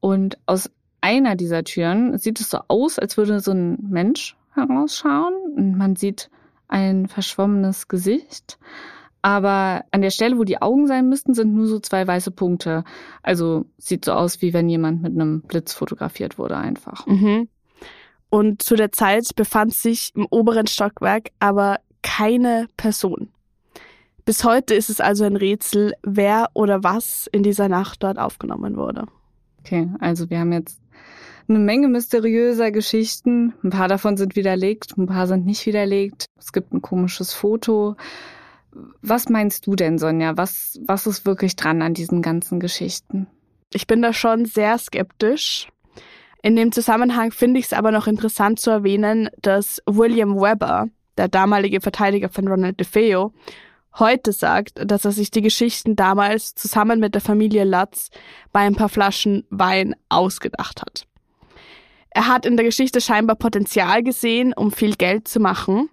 Und 0.00 0.38
aus 0.46 0.70
einer 1.00 1.36
dieser 1.36 1.64
Türen 1.64 2.18
sieht 2.18 2.40
es 2.40 2.50
so 2.50 2.58
aus, 2.68 2.98
als 2.98 3.16
würde 3.16 3.40
so 3.40 3.52
ein 3.52 3.78
Mensch 3.88 4.36
herausschauen. 4.54 5.34
Und 5.56 5.76
man 5.76 5.96
sieht 5.96 6.30
ein 6.68 7.06
verschwommenes 7.06 7.88
Gesicht. 7.88 8.58
Aber 9.22 9.84
an 9.90 10.02
der 10.02 10.10
Stelle, 10.10 10.38
wo 10.38 10.44
die 10.44 10.62
Augen 10.62 10.86
sein 10.86 11.08
müssten, 11.08 11.34
sind 11.34 11.52
nur 11.54 11.66
so 11.66 11.80
zwei 11.80 12.06
weiße 12.06 12.30
Punkte. 12.30 12.84
Also 13.22 13.66
sieht 13.76 14.04
so 14.04 14.12
aus, 14.12 14.40
wie 14.40 14.52
wenn 14.52 14.68
jemand 14.68 15.02
mit 15.02 15.12
einem 15.12 15.42
Blitz 15.42 15.72
fotografiert 15.72 16.38
wurde 16.38 16.56
einfach. 16.56 17.06
Mhm. 17.06 17.48
Und 18.36 18.60
zu 18.60 18.76
der 18.76 18.92
Zeit 18.92 19.34
befand 19.34 19.72
sich 19.72 20.12
im 20.14 20.26
oberen 20.28 20.66
Stockwerk 20.66 21.30
aber 21.40 21.78
keine 22.02 22.66
Person. 22.76 23.30
Bis 24.26 24.44
heute 24.44 24.74
ist 24.74 24.90
es 24.90 25.00
also 25.00 25.24
ein 25.24 25.36
Rätsel, 25.36 25.94
wer 26.02 26.50
oder 26.52 26.84
was 26.84 27.30
in 27.32 27.42
dieser 27.42 27.70
Nacht 27.70 28.02
dort 28.02 28.18
aufgenommen 28.18 28.76
wurde. 28.76 29.06
Okay, 29.60 29.88
also 30.00 30.28
wir 30.28 30.38
haben 30.38 30.52
jetzt 30.52 30.82
eine 31.48 31.60
Menge 31.60 31.88
mysteriöser 31.88 32.72
Geschichten. 32.72 33.54
Ein 33.64 33.70
paar 33.70 33.88
davon 33.88 34.18
sind 34.18 34.36
widerlegt, 34.36 34.98
ein 34.98 35.06
paar 35.06 35.26
sind 35.26 35.46
nicht 35.46 35.64
widerlegt. 35.64 36.26
Es 36.38 36.52
gibt 36.52 36.74
ein 36.74 36.82
komisches 36.82 37.32
Foto 37.32 37.96
Was 39.00 39.30
meinst 39.30 39.66
du 39.66 39.76
denn, 39.76 39.96
Sonja? 39.96 40.36
Was, 40.36 40.78
was 40.86 41.06
ist 41.06 41.24
wirklich 41.24 41.56
dran 41.56 41.80
an 41.80 41.94
diesen 41.94 42.20
ganzen 42.20 42.60
Geschichten? 42.60 43.28
Ich 43.72 43.86
bin 43.86 44.02
da 44.02 44.12
schon 44.12 44.44
sehr 44.44 44.76
skeptisch. 44.76 45.68
In 46.42 46.56
dem 46.56 46.72
Zusammenhang 46.72 47.32
finde 47.32 47.60
ich 47.60 47.66
es 47.66 47.72
aber 47.72 47.90
noch 47.90 48.06
interessant 48.06 48.60
zu 48.60 48.70
erwähnen, 48.70 49.28
dass 49.40 49.82
William 49.86 50.36
Webber, 50.36 50.88
der 51.16 51.28
damalige 51.28 51.80
Verteidiger 51.80 52.28
von 52.28 52.46
Ronald 52.46 52.78
DeFeo, 52.78 53.32
heute 53.98 54.32
sagt, 54.32 54.80
dass 54.84 55.04
er 55.04 55.12
sich 55.12 55.30
die 55.30 55.42
Geschichten 55.42 55.96
damals 55.96 56.54
zusammen 56.54 57.00
mit 57.00 57.14
der 57.14 57.22
Familie 57.22 57.64
Lutz 57.64 58.10
bei 58.52 58.60
ein 58.60 58.74
paar 58.74 58.88
Flaschen 58.88 59.44
Wein 59.50 59.96
ausgedacht 60.08 60.82
hat. 60.82 61.06
Er 62.10 62.28
hat 62.28 62.46
in 62.46 62.56
der 62.56 62.64
Geschichte 62.64 63.00
scheinbar 63.00 63.36
Potenzial 63.36 64.02
gesehen, 64.02 64.52
um 64.54 64.72
viel 64.72 64.96
Geld 64.96 65.28
zu 65.28 65.40
machen. 65.40 65.90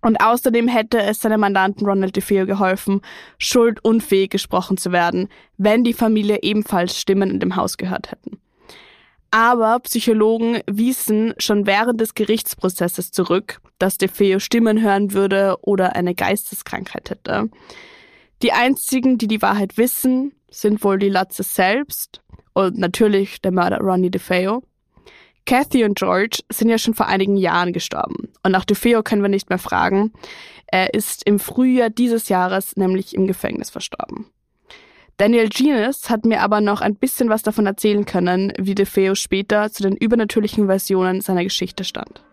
Und 0.00 0.20
außerdem 0.20 0.66
hätte 0.66 1.00
es 1.00 1.20
seinem 1.20 1.40
Mandanten 1.40 1.86
Ronald 1.86 2.16
DeFeo 2.16 2.44
geholfen, 2.44 3.00
schuldunfähig 3.38 4.30
gesprochen 4.30 4.76
zu 4.76 4.90
werden, 4.90 5.28
wenn 5.56 5.84
die 5.84 5.92
Familie 5.92 6.40
ebenfalls 6.42 6.98
Stimmen 6.98 7.30
in 7.30 7.40
dem 7.40 7.54
Haus 7.54 7.76
gehört 7.76 8.10
hätten. 8.10 8.41
Aber 9.34 9.80
Psychologen 9.80 10.60
wiesen 10.70 11.32
schon 11.38 11.66
während 11.66 11.98
des 11.98 12.14
Gerichtsprozesses 12.14 13.12
zurück, 13.12 13.62
dass 13.78 13.96
DeFeo 13.96 14.38
Stimmen 14.38 14.82
hören 14.82 15.14
würde 15.14 15.56
oder 15.62 15.96
eine 15.96 16.14
Geisteskrankheit 16.14 17.08
hätte. 17.08 17.48
Die 18.42 18.52
einzigen, 18.52 19.16
die 19.16 19.28
die 19.28 19.40
Wahrheit 19.40 19.78
wissen, 19.78 20.32
sind 20.50 20.84
wohl 20.84 20.98
die 20.98 21.08
Latzes 21.08 21.54
selbst 21.54 22.20
und 22.52 22.76
natürlich 22.76 23.40
der 23.40 23.52
Mörder 23.52 23.78
Ronnie 23.78 24.10
DeFeo. 24.10 24.62
Kathy 25.46 25.84
und 25.84 25.98
George 25.98 26.40
sind 26.50 26.68
ja 26.68 26.76
schon 26.76 26.92
vor 26.92 27.06
einigen 27.06 27.38
Jahren 27.38 27.72
gestorben. 27.72 28.28
Und 28.42 28.52
nach 28.52 28.66
DeFeo 28.66 29.02
können 29.02 29.22
wir 29.22 29.30
nicht 29.30 29.48
mehr 29.48 29.58
fragen. 29.58 30.12
Er 30.66 30.92
ist 30.92 31.26
im 31.26 31.38
Frühjahr 31.38 31.88
dieses 31.88 32.28
Jahres 32.28 32.76
nämlich 32.76 33.14
im 33.14 33.26
Gefängnis 33.26 33.70
verstorben. 33.70 34.26
Daniel 35.18 35.48
Genius 35.48 36.10
hat 36.10 36.24
mir 36.24 36.40
aber 36.40 36.60
noch 36.60 36.80
ein 36.80 36.96
bisschen 36.96 37.28
was 37.28 37.42
davon 37.42 37.66
erzählen 37.66 38.04
können, 38.04 38.52
wie 38.58 38.74
DeFeo 38.74 39.14
später 39.14 39.70
zu 39.70 39.82
den 39.82 39.96
übernatürlichen 39.96 40.66
Versionen 40.66 41.20
seiner 41.20 41.44
Geschichte 41.44 41.84
stand. 41.84 42.24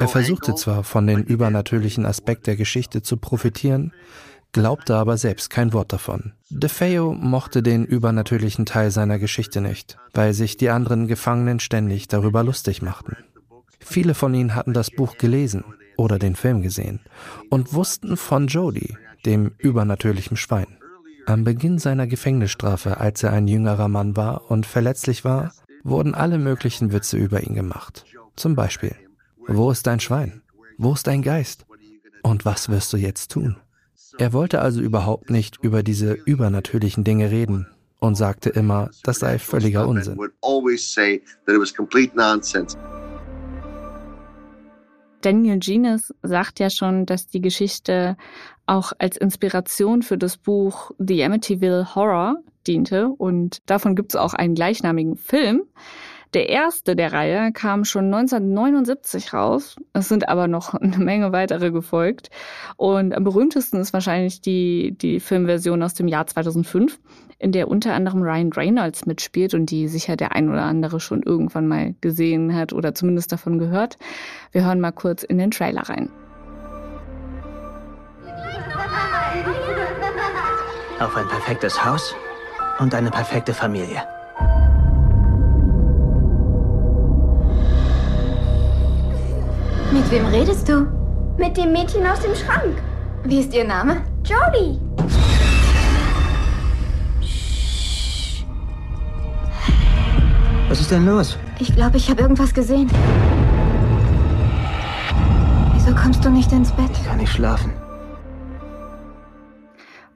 Er 0.00 0.08
versuchte 0.08 0.54
zwar 0.54 0.84
von 0.84 1.06
den 1.06 1.22
übernatürlichen 1.24 2.06
Aspekt 2.06 2.46
der 2.46 2.56
Geschichte 2.56 3.02
zu 3.02 3.16
profitieren, 3.16 3.92
glaubte 4.52 4.96
aber 4.96 5.16
selbst 5.16 5.50
kein 5.50 5.72
Wort 5.72 5.92
davon. 5.92 6.32
DeFeo 6.48 7.12
mochte 7.12 7.62
den 7.62 7.84
übernatürlichen 7.84 8.66
Teil 8.66 8.90
seiner 8.90 9.18
Geschichte 9.18 9.60
nicht, 9.60 9.98
weil 10.14 10.32
sich 10.32 10.56
die 10.56 10.70
anderen 10.70 11.06
Gefangenen 11.06 11.60
ständig 11.60 12.08
darüber 12.08 12.42
lustig 12.42 12.82
machten. 12.82 13.16
Viele 13.80 14.14
von 14.14 14.32
ihnen 14.34 14.54
hatten 14.54 14.72
das 14.72 14.90
Buch 14.90 15.18
gelesen 15.18 15.64
oder 15.96 16.18
den 16.18 16.36
Film 16.36 16.62
gesehen 16.62 17.00
und 17.50 17.72
wussten 17.72 18.16
von 18.16 18.46
Jody, 18.46 18.96
dem 19.24 19.52
übernatürlichen 19.58 20.36
Schwein. 20.36 20.78
Am 21.26 21.44
Beginn 21.44 21.78
seiner 21.78 22.06
Gefängnisstrafe, 22.06 22.98
als 22.98 23.22
er 23.22 23.32
ein 23.32 23.48
jüngerer 23.48 23.88
Mann 23.88 24.16
war 24.16 24.50
und 24.50 24.66
verletzlich 24.66 25.24
war, 25.24 25.52
wurden 25.82 26.14
alle 26.14 26.38
möglichen 26.38 26.92
Witze 26.92 27.16
über 27.16 27.42
ihn 27.42 27.54
gemacht. 27.54 28.04
Zum 28.36 28.54
Beispiel, 28.54 28.94
wo 29.46 29.70
ist 29.70 29.86
dein 29.86 30.00
Schwein? 30.00 30.42
Wo 30.76 30.92
ist 30.92 31.06
dein 31.06 31.22
Geist? 31.22 31.66
Und 32.22 32.44
was 32.44 32.68
wirst 32.68 32.92
du 32.92 32.96
jetzt 32.96 33.30
tun? 33.30 33.56
Er 34.18 34.32
wollte 34.32 34.60
also 34.60 34.80
überhaupt 34.80 35.30
nicht 35.30 35.58
über 35.62 35.82
diese 35.82 36.12
übernatürlichen 36.12 37.04
Dinge 37.04 37.30
reden 37.30 37.66
und 37.98 38.16
sagte 38.16 38.50
immer, 38.50 38.90
das 39.02 39.18
sei 39.20 39.38
völliger 39.38 39.88
Unsinn. 39.88 40.18
Daniel 45.24 45.58
Genius 45.58 46.12
sagt 46.22 46.60
ja 46.60 46.68
schon, 46.68 47.06
dass 47.06 47.26
die 47.26 47.40
Geschichte 47.40 48.16
auch 48.66 48.92
als 48.98 49.16
Inspiration 49.16 50.02
für 50.02 50.18
das 50.18 50.36
Buch 50.36 50.90
The 50.98 51.24
Amityville 51.24 51.94
Horror 51.94 52.36
diente 52.66 53.08
und 53.08 53.58
davon 53.66 53.96
gibt 53.96 54.12
es 54.12 54.16
auch 54.16 54.34
einen 54.34 54.54
gleichnamigen 54.54 55.16
Film. 55.16 55.62
Der 56.34 56.48
erste 56.48 56.96
der 56.96 57.12
Reihe 57.12 57.52
kam 57.52 57.84
schon 57.84 58.06
1979 58.06 59.32
raus. 59.32 59.76
Es 59.92 60.08
sind 60.08 60.28
aber 60.28 60.48
noch 60.48 60.74
eine 60.74 60.98
Menge 60.98 61.32
weitere 61.32 61.70
gefolgt. 61.70 62.28
Und 62.76 63.14
am 63.14 63.22
berühmtesten 63.22 63.78
ist 63.80 63.92
wahrscheinlich 63.92 64.40
die, 64.40 64.96
die 64.98 65.20
Filmversion 65.20 65.82
aus 65.82 65.94
dem 65.94 66.08
Jahr 66.08 66.26
2005, 66.26 66.98
in 67.44 67.52
der 67.52 67.68
unter 67.68 67.92
anderem 67.92 68.22
Ryan 68.22 68.50
Reynolds 68.54 69.04
mitspielt 69.04 69.52
und 69.52 69.70
die 69.70 69.86
sicher 69.86 70.16
der 70.16 70.32
ein 70.32 70.48
oder 70.48 70.62
andere 70.62 70.98
schon 70.98 71.22
irgendwann 71.22 71.68
mal 71.68 71.94
gesehen 72.00 72.56
hat 72.56 72.72
oder 72.72 72.94
zumindest 72.94 73.30
davon 73.32 73.58
gehört. 73.58 73.98
Wir 74.50 74.64
hören 74.64 74.80
mal 74.80 74.92
kurz 74.92 75.22
in 75.24 75.36
den 75.36 75.50
Trailer 75.50 75.82
rein. 75.82 76.08
Auf 80.98 81.14
ein 81.16 81.28
perfektes 81.28 81.84
Haus 81.84 82.14
und 82.78 82.94
eine 82.94 83.10
perfekte 83.10 83.52
Familie. 83.52 84.02
Mit 89.92 90.10
wem 90.10 90.24
redest 90.26 90.66
du? 90.66 90.86
Mit 91.36 91.58
dem 91.58 91.72
Mädchen 91.72 92.06
aus 92.06 92.20
dem 92.20 92.34
Schrank. 92.34 92.82
Wie 93.24 93.40
ist 93.40 93.52
ihr 93.52 93.64
Name? 93.64 94.00
Jody. 94.24 94.83
Was 100.74 100.80
ist 100.80 100.90
denn 100.90 101.06
los? 101.06 101.38
Ich 101.60 101.72
glaube, 101.72 101.98
ich 101.98 102.10
habe 102.10 102.22
irgendwas 102.22 102.52
gesehen. 102.52 102.90
Wieso 105.72 105.94
kommst 105.94 106.24
du 106.24 106.30
nicht 106.30 106.50
ins 106.50 106.72
Bett? 106.72 106.90
Ich 106.90 107.04
kann 107.04 107.18
nicht 107.18 107.30
schlafen. 107.30 107.72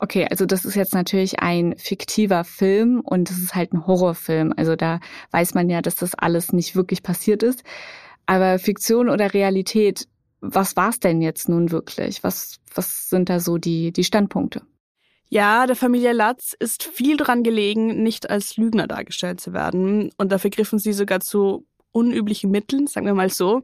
Okay, 0.00 0.26
also 0.28 0.46
das 0.46 0.64
ist 0.64 0.74
jetzt 0.74 0.94
natürlich 0.94 1.38
ein 1.38 1.76
fiktiver 1.78 2.42
Film 2.42 3.02
und 3.04 3.30
es 3.30 3.38
ist 3.38 3.54
halt 3.54 3.72
ein 3.72 3.86
Horrorfilm. 3.86 4.52
Also 4.56 4.74
da 4.74 4.98
weiß 5.30 5.54
man 5.54 5.70
ja, 5.70 5.80
dass 5.80 5.94
das 5.94 6.16
alles 6.16 6.52
nicht 6.52 6.74
wirklich 6.74 7.04
passiert 7.04 7.44
ist. 7.44 7.62
Aber 8.26 8.58
Fiktion 8.58 9.10
oder 9.10 9.34
Realität, 9.34 10.08
was 10.40 10.74
war 10.74 10.88
es 10.88 10.98
denn 10.98 11.22
jetzt 11.22 11.48
nun 11.48 11.70
wirklich? 11.70 12.24
Was, 12.24 12.58
was 12.74 13.08
sind 13.08 13.28
da 13.28 13.38
so 13.38 13.58
die, 13.58 13.92
die 13.92 14.02
Standpunkte? 14.02 14.62
Ja, 15.30 15.66
der 15.66 15.76
Familie 15.76 16.12
Latz 16.12 16.54
ist 16.58 16.84
viel 16.84 17.18
dran 17.18 17.42
gelegen, 17.42 18.02
nicht 18.02 18.30
als 18.30 18.56
Lügner 18.56 18.86
dargestellt 18.86 19.40
zu 19.40 19.52
werden. 19.52 20.10
Und 20.16 20.32
dafür 20.32 20.50
griffen 20.50 20.78
sie 20.78 20.94
sogar 20.94 21.20
zu 21.20 21.66
unüblichen 21.92 22.50
Mitteln, 22.50 22.86
sagen 22.86 23.06
wir 23.06 23.14
mal 23.14 23.30
so. 23.30 23.62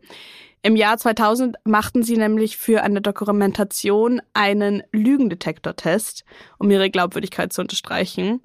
Im 0.62 0.76
Jahr 0.76 0.98
2000 0.98 1.56
machten 1.64 2.02
sie 2.02 2.16
nämlich 2.16 2.56
für 2.56 2.82
eine 2.82 3.00
Dokumentation 3.00 4.20
einen 4.32 4.82
Lügendetektortest, 4.92 6.24
um 6.58 6.70
ihre 6.70 6.90
Glaubwürdigkeit 6.90 7.52
zu 7.52 7.60
unterstreichen. 7.62 8.40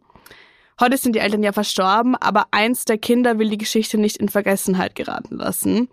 Heute 0.79 0.97
sind 0.97 1.13
die 1.13 1.19
Eltern 1.19 1.43
ja 1.43 1.51
verstorben, 1.51 2.15
aber 2.15 2.47
eins 2.51 2.85
der 2.85 2.97
Kinder 2.97 3.37
will 3.37 3.49
die 3.49 3.57
Geschichte 3.57 3.97
nicht 3.97 4.17
in 4.17 4.29
Vergessenheit 4.29 4.95
geraten 4.95 5.35
lassen. 5.35 5.89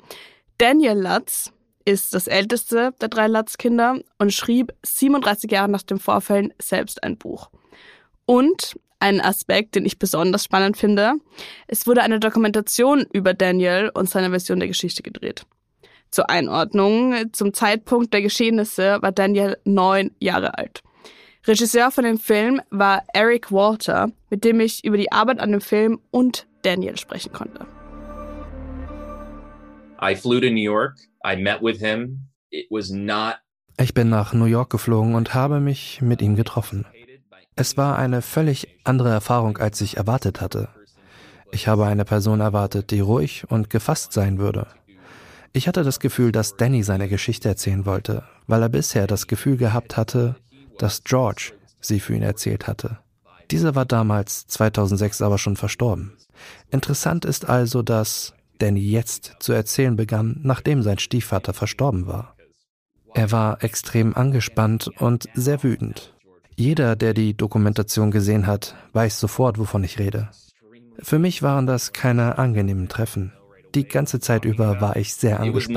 Daniel 0.58 0.98
Lutz 0.98 1.52
ist 1.86 2.12
das 2.12 2.26
älteste 2.26 2.92
der 3.00 3.08
drei 3.08 3.28
Lutz-Kinder 3.28 4.00
und 4.18 4.34
schrieb 4.34 4.74
37 4.84 5.50
Jahre 5.50 5.70
nach 5.70 5.82
den 5.82 5.98
Vorfällen 5.98 6.52
selbst 6.60 7.02
ein 7.02 7.16
Buch. 7.16 7.48
Und 8.26 8.78
ein 8.98 9.20
Aspekt, 9.20 9.76
den 9.76 9.86
ich 9.86 9.98
besonders 9.98 10.44
spannend 10.44 10.76
finde, 10.76 11.14
es 11.68 11.86
wurde 11.86 12.02
eine 12.02 12.18
Dokumentation 12.18 13.06
über 13.12 13.34
Daniel 13.34 13.90
und 13.94 14.10
seine 14.10 14.30
Version 14.30 14.58
der 14.58 14.68
Geschichte 14.68 15.02
gedreht. 15.02 15.46
Zur 16.10 16.28
Einordnung, 16.28 17.32
zum 17.32 17.54
Zeitpunkt 17.54 18.12
der 18.12 18.22
Geschehnisse 18.22 18.98
war 19.00 19.12
Daniel 19.12 19.56
neun 19.64 20.10
Jahre 20.18 20.58
alt. 20.58 20.82
Regisseur 21.46 21.92
von 21.92 22.04
dem 22.04 22.18
Film 22.18 22.60
war 22.70 23.04
Eric 23.12 23.52
Walter, 23.52 24.10
mit 24.30 24.42
dem 24.42 24.58
ich 24.58 24.84
über 24.84 24.96
die 24.96 25.12
Arbeit 25.12 25.38
an 25.38 25.52
dem 25.52 25.60
Film 25.60 26.00
und 26.10 26.46
Daniel 26.62 26.96
sprechen 26.96 27.32
konnte. 27.32 27.66
I 30.02 30.14
flew 30.14 30.40
to 30.40 30.50
New 30.50 30.60
York. 30.60 30.96
I 31.26 31.36
met 31.36 31.60
with 31.62 31.80
him. 31.80 32.28
It 32.50 32.66
was 32.70 32.90
not 32.90 33.36
ich 33.78 33.92
bin 33.92 34.08
nach 34.08 34.32
New 34.32 34.46
York 34.46 34.70
geflogen 34.70 35.14
und 35.14 35.34
habe 35.34 35.60
mich 35.60 36.00
mit 36.00 36.22
ihm 36.22 36.34
getroffen. 36.34 36.86
Es 37.56 37.76
war 37.76 37.98
eine 37.98 38.22
völlig 38.22 38.68
andere 38.84 39.10
Erfahrung, 39.10 39.58
als 39.58 39.82
ich 39.82 39.98
erwartet 39.98 40.40
hatte. 40.40 40.70
Ich 41.52 41.68
habe 41.68 41.86
eine 41.86 42.06
Person 42.06 42.40
erwartet, 42.40 42.90
die 42.90 43.00
ruhig 43.00 43.44
und 43.48 43.68
gefasst 43.68 44.14
sein 44.14 44.38
würde. 44.38 44.66
Ich 45.52 45.68
hatte 45.68 45.84
das 45.84 46.00
Gefühl, 46.00 46.32
dass 46.32 46.56
Danny 46.56 46.82
seine 46.82 47.08
Geschichte 47.08 47.48
erzählen 47.48 47.84
wollte, 47.84 48.24
weil 48.46 48.62
er 48.62 48.68
bisher 48.70 49.06
das 49.06 49.26
Gefühl 49.26 49.58
gehabt 49.58 49.96
hatte, 49.96 50.36
dass 50.78 51.04
George 51.04 51.52
sie 51.80 52.00
für 52.00 52.14
ihn 52.14 52.22
erzählt 52.22 52.66
hatte. 52.66 52.98
Dieser 53.50 53.74
war 53.74 53.84
damals 53.84 54.46
2006 54.46 55.20
aber 55.22 55.38
schon 55.38 55.56
verstorben. 55.56 56.16
Interessant 56.70 57.24
ist 57.24 57.48
also, 57.48 57.82
dass 57.82 58.34
Danny 58.58 58.80
jetzt 58.80 59.36
zu 59.40 59.52
erzählen 59.52 59.96
begann, 59.96 60.40
nachdem 60.42 60.82
sein 60.82 60.98
Stiefvater 60.98 61.52
verstorben 61.52 62.06
war. 62.06 62.36
Er 63.14 63.32
war 63.32 63.64
extrem 63.64 64.14
angespannt 64.14 64.88
und 64.98 65.28
sehr 65.34 65.62
wütend. 65.62 66.14
Jeder, 66.54 66.96
der 66.96 67.14
die 67.14 67.34
Dokumentation 67.34 68.10
gesehen 68.10 68.46
hat, 68.46 68.74
weiß 68.92 69.20
sofort, 69.20 69.58
wovon 69.58 69.84
ich 69.84 69.98
rede. 69.98 70.30
Für 70.98 71.18
mich 71.18 71.42
waren 71.42 71.66
das 71.66 71.92
keine 71.92 72.38
angenehmen 72.38 72.88
Treffen. 72.88 73.32
die 73.74 73.84
ganze 73.86 74.20
Zeit 74.20 74.46
über 74.46 74.80
war 74.80 74.96
ich 74.96 75.14
sehr 75.14 75.38
angespannt. 75.40 75.76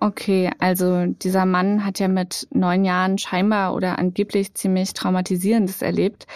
Okay, 0.00 0.50
also 0.58 1.06
dieser 1.06 1.44
Mann 1.44 1.84
hat 1.84 1.98
ja 1.98 2.08
mit 2.08 2.46
neun 2.52 2.84
Jahren 2.84 3.18
scheinbar 3.18 3.74
oder 3.74 3.98
angeblich 3.98 4.54
ziemlich 4.54 4.92
Traumatisierendes 4.94 5.82
erlebt 5.82 6.26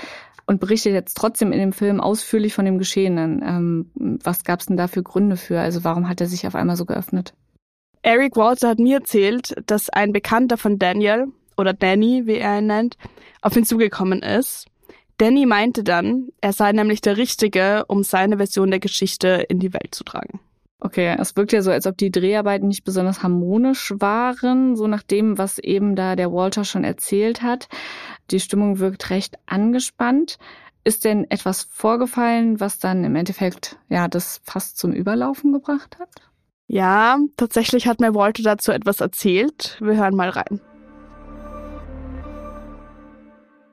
und 0.46 0.58
berichtet 0.58 0.94
jetzt 0.94 1.16
trotzdem 1.16 1.52
in 1.52 1.60
dem 1.60 1.72
Film 1.72 2.00
ausführlich 2.00 2.54
von 2.54 2.64
dem 2.64 2.78
Geschehenen. 2.78 3.42
Ähm, 3.42 4.18
was 4.24 4.44
gab 4.44 4.60
es 4.60 4.66
denn 4.66 4.76
da 4.76 4.88
für 4.88 5.02
Gründe 5.02 5.36
für? 5.36 5.60
Also 5.60 5.84
warum 5.84 6.08
hat 6.08 6.20
er 6.20 6.26
sich 6.26 6.46
auf 6.46 6.54
einmal 6.56 6.76
so 6.76 6.84
geöffnet? 6.84 7.34
Eric 8.02 8.36
Walter 8.36 8.70
hat 8.70 8.80
mir 8.80 8.98
erzählt, 8.98 9.54
dass 9.66 9.88
ein 9.88 10.12
Bekannter 10.12 10.56
von 10.56 10.78
Daniel 10.78 11.28
oder 11.56 11.72
Danny, 11.72 12.22
wie 12.26 12.38
er 12.38 12.58
ihn 12.58 12.66
nennt, 12.66 12.96
auf 13.42 13.56
ihn 13.56 13.64
zugekommen 13.64 14.22
ist. 14.22 14.66
Danny 15.18 15.46
meinte 15.46 15.84
dann, 15.84 16.30
er 16.40 16.52
sei 16.52 16.72
nämlich 16.72 17.00
der 17.00 17.16
Richtige, 17.16 17.84
um 17.86 18.02
seine 18.02 18.38
Version 18.38 18.70
der 18.70 18.80
Geschichte 18.80 19.46
in 19.48 19.60
die 19.60 19.72
Welt 19.72 19.94
zu 19.94 20.02
tragen. 20.02 20.40
Okay, 20.84 21.14
es 21.16 21.36
wirkt 21.36 21.52
ja 21.52 21.62
so, 21.62 21.70
als 21.70 21.86
ob 21.86 21.96
die 21.96 22.10
Dreharbeiten 22.10 22.66
nicht 22.66 22.82
besonders 22.82 23.22
harmonisch 23.22 23.94
waren, 23.98 24.74
so 24.74 24.88
nach 24.88 25.04
dem, 25.04 25.38
was 25.38 25.58
eben 25.58 25.94
da 25.94 26.16
der 26.16 26.32
Walter 26.32 26.64
schon 26.64 26.82
erzählt 26.82 27.40
hat. 27.40 27.68
Die 28.32 28.40
Stimmung 28.40 28.80
wirkt 28.80 29.08
recht 29.10 29.36
angespannt. 29.46 30.38
Ist 30.82 31.04
denn 31.04 31.30
etwas 31.30 31.68
vorgefallen, 31.70 32.58
was 32.58 32.80
dann 32.80 33.04
im 33.04 33.14
Endeffekt 33.14 33.78
ja 33.90 34.08
das 34.08 34.40
fast 34.42 34.76
zum 34.76 34.92
Überlaufen 34.92 35.52
gebracht 35.52 36.00
hat? 36.00 36.08
Ja, 36.66 37.16
tatsächlich 37.36 37.86
hat 37.86 38.00
mir 38.00 38.16
Walter 38.16 38.42
dazu 38.42 38.72
etwas 38.72 39.00
erzählt. 39.00 39.78
Wir 39.80 39.94
hören 39.94 40.16
mal 40.16 40.30
rein. 40.30 40.60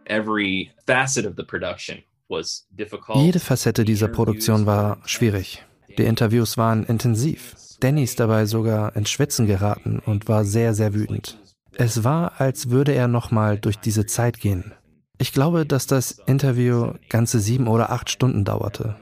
Every 0.06 0.72
facet 0.86 1.26
of 1.26 1.34
the 1.38 1.44
production 1.44 2.04
was 2.28 2.68
difficult. 2.70 3.18
Jede 3.18 3.40
Facette 3.40 3.84
dieser 3.84 4.10
Produktion 4.10 4.68
war 4.68 5.02
schwierig. 5.06 5.66
Die 5.98 6.06
Interviews 6.06 6.58
waren 6.58 6.84
intensiv. 6.84 7.56
Danny 7.80 8.04
ist 8.04 8.20
dabei 8.20 8.46
sogar 8.46 8.96
ins 8.96 9.10
Schwitzen 9.10 9.48
geraten 9.48 10.00
und 10.06 10.28
war 10.28 10.46
sehr, 10.46 10.74
sehr 10.74 10.94
wütend. 10.94 11.40
Es 11.76 12.04
war, 12.04 12.40
als 12.40 12.70
würde 12.70 12.94
er 12.94 13.08
nochmal 13.08 13.58
durch 13.58 13.78
diese 13.78 14.06
Zeit 14.06 14.40
gehen. 14.40 14.74
Ich 15.18 15.34
glaube, 15.34 15.66
dass 15.66 15.88
das 15.88 16.12
Interview 16.26 16.94
ganze 17.10 17.40
sieben 17.40 17.68
oder 17.68 17.92
acht 17.92 18.10
Stunden 18.10 18.46
dauerte. 18.46 18.96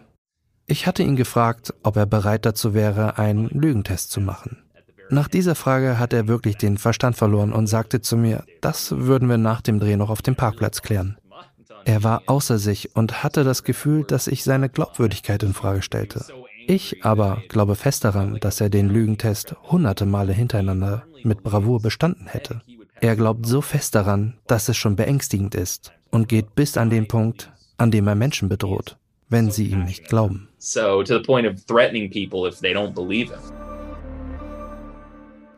Ich 0.65 0.85
hatte 0.85 1.03
ihn 1.03 1.15
gefragt, 1.15 1.73
ob 1.83 1.95
er 1.95 2.05
bereit 2.05 2.45
dazu 2.45 2.73
wäre, 2.73 3.17
einen 3.17 3.47
Lügentest 3.49 4.11
zu 4.11 4.19
machen. 4.19 4.57
Nach 5.09 5.27
dieser 5.27 5.55
Frage 5.55 5.97
hat 5.97 6.11
er 6.11 6.27
wirklich 6.27 6.57
den 6.57 6.77
Verstand 6.77 7.15
verloren 7.15 7.53
und 7.53 7.67
sagte 7.67 8.01
zu 8.01 8.17
mir, 8.17 8.43
das 8.61 8.91
würden 8.91 9.29
wir 9.29 9.37
nach 9.37 9.61
dem 9.61 9.79
Dreh 9.79 9.95
noch 9.95 10.09
auf 10.09 10.21
dem 10.21 10.35
Parkplatz 10.35 10.81
klären. 10.81 11.17
Er 11.85 12.03
war 12.03 12.23
außer 12.25 12.57
sich 12.57 12.95
und 12.95 13.23
hatte 13.23 13.45
das 13.45 13.63
Gefühl, 13.63 14.03
dass 14.03 14.27
ich 14.27 14.43
seine 14.43 14.67
Glaubwürdigkeit 14.67 15.41
in 15.43 15.53
Frage 15.53 15.81
stellte. 15.81 16.25
Ich 16.69 17.05
aber 17.05 17.43
glaube 17.47 17.75
fest 17.75 18.03
daran, 18.03 18.39
dass 18.41 18.59
er 18.59 18.69
den 18.69 18.89
Lügentest 18.89 19.55
hunderte 19.71 20.05
Male 20.05 20.33
hintereinander 20.33 21.05
mit 21.23 21.41
Bravour 21.41 21.81
bestanden 21.81 22.27
hätte. 22.27 22.61
Er 22.99 23.15
glaubt 23.15 23.45
so 23.45 23.61
fest 23.61 23.95
daran, 23.95 24.37
dass 24.47 24.67
es 24.67 24.75
schon 24.75 24.97
beängstigend 24.97 25.55
ist 25.55 25.93
und 26.11 26.27
geht 26.27 26.55
bis 26.55 26.75
an 26.75 26.89
den 26.89 27.07
Punkt, 27.07 27.53
an 27.77 27.89
dem 27.89 28.05
er 28.05 28.15
Menschen 28.15 28.49
bedroht, 28.49 28.97
wenn 29.29 29.49
sie 29.49 29.67
ihm 29.67 29.85
nicht 29.85 30.09
glauben. 30.09 30.49
So 30.57 31.03
to 31.03 31.19
the 31.19 31.23
point 31.23 31.47
of 31.47 31.65
threatening 31.67 32.11
people 32.11 32.49
if 32.49 32.59
they 32.59 32.75
don't 32.75 32.93
believe 32.93 33.33
him. 33.33 33.39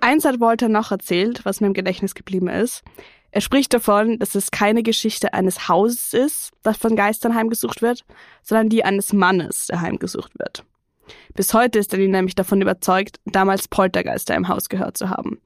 Eins 0.01 0.25
hat 0.25 0.39
Walter 0.39 0.69
noch 0.69 0.91
erzählt, 0.91 1.43
was 1.43 1.59
mir 1.59 1.67
im 1.67 1.73
Gedächtnis 1.73 2.13
geblieben 2.13 2.49
ist. 2.49 2.83
Er 3.31 3.41
spricht 3.41 3.73
davon, 3.73 4.19
dass 4.19 4.35
es 4.35 4.51
keine 4.51 4.83
Geschichte 4.83 5.33
eines 5.33 5.67
Hauses 5.67 6.13
ist, 6.13 6.51
das 6.61 6.77
von 6.77 6.95
Geistern 6.95 7.33
heimgesucht 7.33 7.81
wird, 7.81 8.05
sondern 8.43 8.69
die 8.69 8.85
eines 8.85 9.11
Mannes, 9.11 9.65
der 9.65 9.81
heimgesucht 9.81 10.37
wird. 10.37 10.65
Bis 11.33 11.53
heute 11.53 11.79
ist 11.79 11.93
er 11.93 11.99
nämlich 11.99 12.35
davon 12.35 12.61
überzeugt, 12.61 13.19
damals 13.25 13.67
Poltergeister 13.67 14.35
im 14.35 14.47
Haus 14.47 14.69
gehört 14.69 14.97
zu 14.97 15.09
haben. 15.09 15.39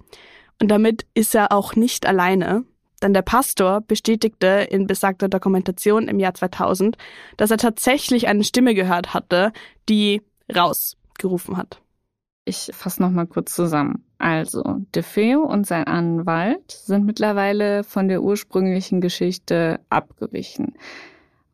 Und 0.62 0.69
damit 0.69 1.06
ist 1.13 1.36
er 1.36 1.52
auch 1.52 1.76
nicht 1.76 2.06
alleine, 2.06 2.63
denn 3.02 3.13
der 3.13 3.21
Pastor 3.21 3.82
bestätigte 3.82 4.67
in 4.69 4.88
besagter 4.88 5.28
Dokumentation 5.28 6.08
im 6.08 6.19
Jahr 6.19 6.34
2000, 6.34 6.97
dass 7.38 7.52
er 7.52 7.58
tatsächlich 7.58 8.28
eine 8.28 8.43
Stimme 8.43 8.73
gehört 8.73 9.13
hatte, 9.13 9.52
die 9.89 10.21
rausgerufen 10.56 11.58
hat. 11.58 11.82
Ich 12.45 12.71
fasse 12.73 13.02
noch 13.02 13.10
mal 13.10 13.28
kurz 13.28 13.56
zusammen. 13.56 14.06
Also, 14.17 14.63
DeFeo 14.95 15.41
und 15.41 15.65
sein 15.65 15.86
Anwalt 15.86 16.71
sind 16.71 17.06
mittlerweile 17.06 17.84
von 17.84 18.08
der 18.08 18.21
ursprünglichen 18.21 19.02
Geschichte 19.02 19.80
abgewichen 19.89 20.76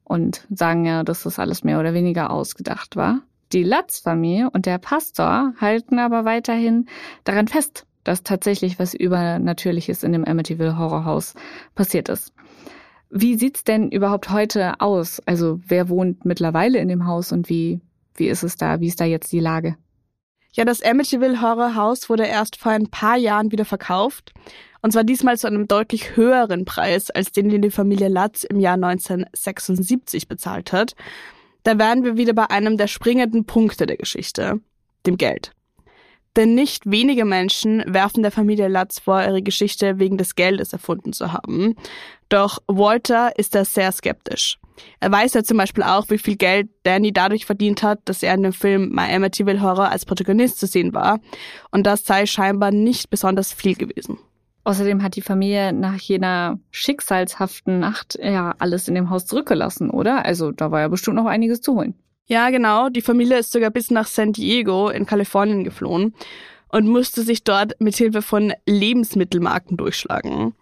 und 0.04 0.48
sagen 0.50 0.86
ja, 0.86 1.04
dass 1.04 1.24
das 1.24 1.40
alles 1.40 1.64
mehr 1.64 1.80
oder 1.80 1.94
weniger 1.94 2.32
ausgedacht 2.32 2.96
war. 2.96 3.22
Die 3.52 3.64
Latz-Familie 3.64 4.50
und 4.52 4.68
der 4.68 4.78
Pastor 4.78 5.54
halten 5.60 5.98
aber 5.98 6.24
weiterhin 6.24 6.86
daran 7.24 7.48
fest, 7.48 7.86
dass 8.04 8.22
tatsächlich 8.22 8.78
was 8.78 8.94
Übernatürliches 8.94 10.04
in 10.04 10.14
dem 10.14 10.24
Amityville 10.24 10.78
Horrorhaus 10.78 11.34
passiert 11.74 12.10
ist. 12.10 12.32
Wie 13.10 13.36
sieht's 13.38 13.64
denn 13.64 13.90
überhaupt 13.90 14.30
heute 14.30 14.80
aus? 14.80 15.20
Also, 15.26 15.60
wer 15.68 15.90
wohnt 15.90 16.26
mittlerweile 16.26 16.78
in 16.78 16.90
dem 16.90 17.08
Haus 17.08 17.32
und 17.32 17.50
wie, 17.50 17.82
wie 18.16 18.28
ist 18.28 18.44
es 18.44 18.56
da? 18.56 18.82
Wie 18.82 18.88
ist 18.88 19.02
da 19.02 19.06
jetzt 19.06 19.32
die 19.32 19.40
Lage? 19.40 19.78
Ja, 20.54 20.64
das 20.64 20.84
Amityville 20.84 21.42
Horror 21.42 21.76
House 21.76 22.08
wurde 22.10 22.26
erst 22.26 22.58
vor 22.58 22.72
ein 22.72 22.88
paar 22.88 23.18
Jahren 23.18 23.52
wieder 23.52 23.66
verkauft. 23.66 24.34
Und 24.82 24.92
zwar 24.92 25.04
diesmal 25.04 25.38
zu 25.38 25.48
einem 25.48 25.68
deutlich 25.68 26.16
höheren 26.16 26.66
Preis, 26.66 27.10
als 27.10 27.32
den, 27.32 27.50
den 27.50 27.64
die 27.64 27.72
Familie 27.72 28.10
Latz 28.10 28.44
im 28.44 28.60
Jahr 28.60 28.76
1976 28.76 30.28
bezahlt 30.28 30.72
hat. 30.72 30.96
Da 31.70 31.78
wären 31.78 32.04
wir 32.04 32.18
wieder 32.18 32.34
bei 32.34 32.50
einem 32.50 32.78
der 32.78 32.88
springenden 32.88 33.46
Punkte 33.46 33.86
der 33.86 33.96
Geschichte, 33.96 34.60
dem 35.06 35.18
Geld. 35.18 35.52
Denn 36.36 36.56
nicht 36.56 36.90
wenige 36.90 37.26
Menschen 37.26 37.84
werfen 37.86 38.24
der 38.24 38.32
Familie 38.32 38.68
Latz 38.68 38.98
vor, 38.98 39.22
ihre 39.22 39.44
Geschichte 39.44 40.00
wegen 40.00 40.18
des 40.18 40.34
Geldes 40.34 40.74
erfunden 40.74 41.14
zu 41.14 41.32
haben. 41.32 41.76
Doch 42.28 42.58
Walter 42.66 43.38
ist 43.38 43.54
da 43.54 43.66
sehr 43.66 43.92
skeptisch. 43.92 44.58
Er 45.00 45.12
weiß 45.12 45.36
ja 45.36 45.44
zum 45.44 45.58
Beispiel 45.58 45.84
auch, 45.84 46.10
wie 46.10 46.18
viel 46.18 46.38
Geld 46.38 46.70
Danny 46.82 47.14
dadurch 47.14 47.46
verdient 47.46 47.84
hat, 47.84 48.00
dass 48.06 48.24
er 48.24 48.34
in 48.34 48.42
dem 48.42 48.54
Film 48.54 48.90
My 48.90 49.14
Amityville 49.14 49.62
Horror 49.62 49.90
als 49.90 50.06
Protagonist 50.06 50.60
zu 50.60 50.66
sehen 50.66 50.96
war. 50.96 51.20
Und 51.70 51.86
das 51.86 52.04
sei 52.04 52.26
scheinbar 52.26 52.72
nicht 52.72 53.12
besonders 53.12 53.54
viel 53.54 53.76
gewesen. 53.76 54.18
Außerdem 54.70 55.02
hat 55.02 55.16
die 55.16 55.24
Familie 55.24 55.74
nach 55.74 55.98
jener 55.98 56.60
schicksalshaften 56.70 57.80
Nacht 57.80 58.20
ja 58.22 58.54
alles 58.60 58.88
in 58.88 58.94
dem 58.94 59.10
Haus 59.10 59.26
zurückgelassen, 59.26 59.90
oder? 59.90 60.26
Also 60.26 60.52
da 60.52 60.70
war 60.70 60.82
ja 60.82 60.90
bestimmt 60.90 61.16
noch 61.16 61.26
einiges 61.26 61.62
zu 61.62 61.74
holen. 61.74 61.96
Ja, 62.28 62.52
genau. 62.52 62.90
Die 62.90 63.02
Familie 63.02 63.40
ist 63.40 63.52
sogar 63.52 63.72
bis 63.72 63.90
nach 63.90 64.06
San 64.06 64.32
Diego 64.32 64.90
in 64.90 65.08
Kalifornien 65.08 65.64
geflohen 65.64 66.14
und 66.68 66.88
musste 66.88 67.24
sich 67.24 67.44
dort 67.44 67.82
mit 67.82 67.96
Hilfe 67.96 68.22
von 68.22 68.54
Lebensmittelmarken 68.68 69.76
durchschlagen. 69.76 70.54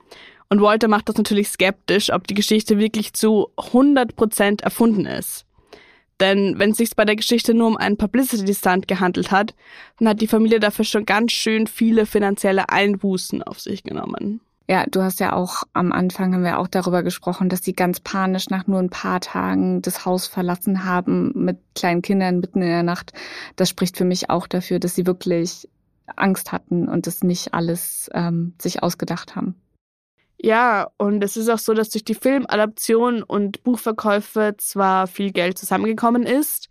Und 0.48 0.62
Walter 0.62 0.88
macht 0.88 1.10
das 1.10 1.18
natürlich 1.18 1.50
skeptisch, 1.50 2.10
ob 2.14 2.28
die 2.28 2.34
Geschichte 2.34 2.80
wirklich 2.80 3.12
zu 3.12 3.50
100% 3.58 4.64
erfunden 4.64 5.06
ist. 5.06 5.47
Denn 6.20 6.58
wenn 6.58 6.72
es 6.72 6.78
sich 6.78 6.96
bei 6.96 7.06
der 7.06 7.16
Geschichte 7.16 7.54
nur 7.54 7.68
um 7.68 7.78
einen 7.78 7.98
Publicity-Stunt 7.98 8.88
gehandelt 8.88 9.32
hat, 9.32 9.54
dann 10.00 10.10
hat 10.10 10.22
die 10.22 10.28
Familie 10.28 10.60
dafür 10.60 10.86
schon 10.86 11.06
ganz 11.06 11.32
schön 11.32 11.68
viele 11.68 12.06
finanzielle 12.06 12.70
Einbußen 12.70 13.44
auf 13.44 13.60
sich 13.60 13.84
genommen. 13.84 14.42
Ja, 14.70 14.86
du 14.86 15.02
hast 15.02 15.22
ja 15.22 15.32
auch 15.32 15.64
am 15.72 15.94
Anfang 15.94 16.34
haben 16.34 16.44
wir 16.44 16.60
auch 16.60 16.68
darüber 16.68 17.02
gesprochen, 17.02 17.48
dass 17.48 17.64
sie 17.64 17.72
ganz 17.72 18.02
panisch 18.02 18.50
nach 18.50 18.68
nur 18.68 18.80
ein 18.80 18.90
paar 18.90 19.22
Tagen 19.22 19.82
das 19.82 20.06
Haus 20.06 20.28
verlassen 20.28 20.84
haben 20.84 21.32
mit 21.36 21.58
kleinen 21.74 22.02
Kindern 22.02 22.42
mitten 22.42 22.62
in 22.62 22.68
der 22.68 22.84
Nacht. 22.84 23.14
Das 23.56 23.70
spricht 23.70 23.96
für 23.96 24.04
mich 24.04 24.30
auch 24.30 24.46
dafür, 24.46 24.80
dass 24.80 24.96
sie 24.96 25.06
wirklich 25.06 25.70
Angst 26.18 26.52
hatten 26.52 26.90
und 26.90 27.08
das 27.08 27.24
nicht 27.24 27.54
alles 27.54 28.10
ähm, 28.14 28.56
sich 28.60 28.84
ausgedacht 28.84 29.38
haben. 29.38 29.56
Ja, 30.40 30.90
und 30.98 31.24
es 31.24 31.36
ist 31.36 31.50
auch 31.50 31.58
so, 31.58 31.74
dass 31.74 31.90
durch 31.90 32.06
die 32.06 32.16
Filmadaption 32.16 33.24
und 33.24 33.64
Buchverkäufe 33.64 34.56
zwar 34.58 35.08
viel 35.08 35.32
Geld 35.32 35.58
zusammengekommen 35.58 36.24
ist, 36.24 36.70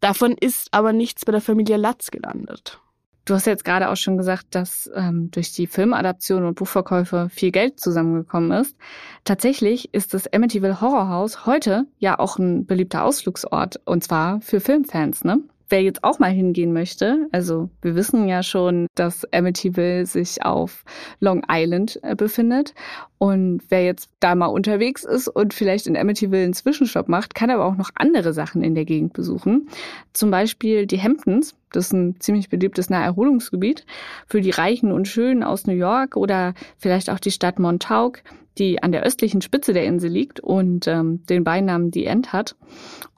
davon 0.00 0.32
ist 0.32 0.68
aber 0.72 0.92
nichts 0.92 1.24
bei 1.24 1.32
der 1.32 1.40
Familie 1.40 1.76
Latz 1.76 2.10
gelandet. 2.10 2.80
Du 3.26 3.34
hast 3.34 3.46
jetzt 3.46 3.64
gerade 3.64 3.90
auch 3.90 3.96
schon 3.96 4.16
gesagt, 4.16 4.54
dass 4.54 4.88
ähm, 4.94 5.32
durch 5.32 5.52
die 5.52 5.66
Filmadaption 5.66 6.44
und 6.44 6.54
Buchverkäufe 6.54 7.28
viel 7.28 7.50
Geld 7.50 7.80
zusammengekommen 7.80 8.52
ist. 8.52 8.76
Tatsächlich 9.24 9.92
ist 9.92 10.14
das 10.14 10.32
Amityville 10.32 10.80
Horror 10.80 11.08
House 11.08 11.44
heute 11.44 11.86
ja 11.98 12.20
auch 12.20 12.38
ein 12.38 12.66
beliebter 12.66 13.02
Ausflugsort 13.02 13.80
und 13.84 14.04
zwar 14.04 14.40
für 14.40 14.60
Filmfans, 14.60 15.24
ne? 15.24 15.40
Wer 15.68 15.82
jetzt 15.82 16.04
auch 16.04 16.18
mal 16.18 16.30
hingehen 16.30 16.72
möchte, 16.72 17.26
also 17.32 17.70
wir 17.82 17.96
wissen 17.96 18.28
ja 18.28 18.42
schon, 18.44 18.86
dass 18.94 19.30
Amityville 19.32 20.06
sich 20.06 20.44
auf 20.44 20.84
Long 21.18 21.42
Island 21.50 21.98
äh, 22.02 22.14
befindet. 22.14 22.74
Und 23.18 23.62
wer 23.68 23.84
jetzt 23.84 24.10
da 24.20 24.34
mal 24.34 24.46
unterwegs 24.46 25.04
ist 25.04 25.26
und 25.26 25.54
vielleicht 25.54 25.86
in 25.86 25.96
Amityville 25.96 26.44
einen 26.44 26.52
Zwischenstopp 26.52 27.08
macht, 27.08 27.34
kann 27.34 27.50
aber 27.50 27.64
auch 27.64 27.76
noch 27.76 27.90
andere 27.94 28.32
Sachen 28.32 28.62
in 28.62 28.74
der 28.74 28.84
Gegend 28.84 29.14
besuchen. 29.14 29.68
Zum 30.12 30.30
Beispiel 30.30 30.86
die 30.86 31.00
Hamptons. 31.00 31.56
Das 31.72 31.86
ist 31.86 31.92
ein 31.92 32.20
ziemlich 32.20 32.48
beliebtes 32.48 32.90
Naherholungsgebiet 32.90 33.86
für 34.26 34.40
die 34.40 34.50
Reichen 34.50 34.92
und 34.92 35.08
Schönen 35.08 35.42
aus 35.42 35.66
New 35.66 35.74
York 35.74 36.16
oder 36.16 36.54
vielleicht 36.78 37.10
auch 37.10 37.18
die 37.18 37.32
Stadt 37.32 37.58
Montauk. 37.58 38.22
Die 38.58 38.82
an 38.82 38.92
der 38.92 39.02
östlichen 39.02 39.40
Spitze 39.42 39.72
der 39.72 39.84
Insel 39.84 40.10
liegt 40.10 40.40
und 40.40 40.86
ähm, 40.86 41.24
den 41.26 41.44
Beinamen 41.44 41.92
The 41.92 42.06
End 42.06 42.32
hat. 42.32 42.56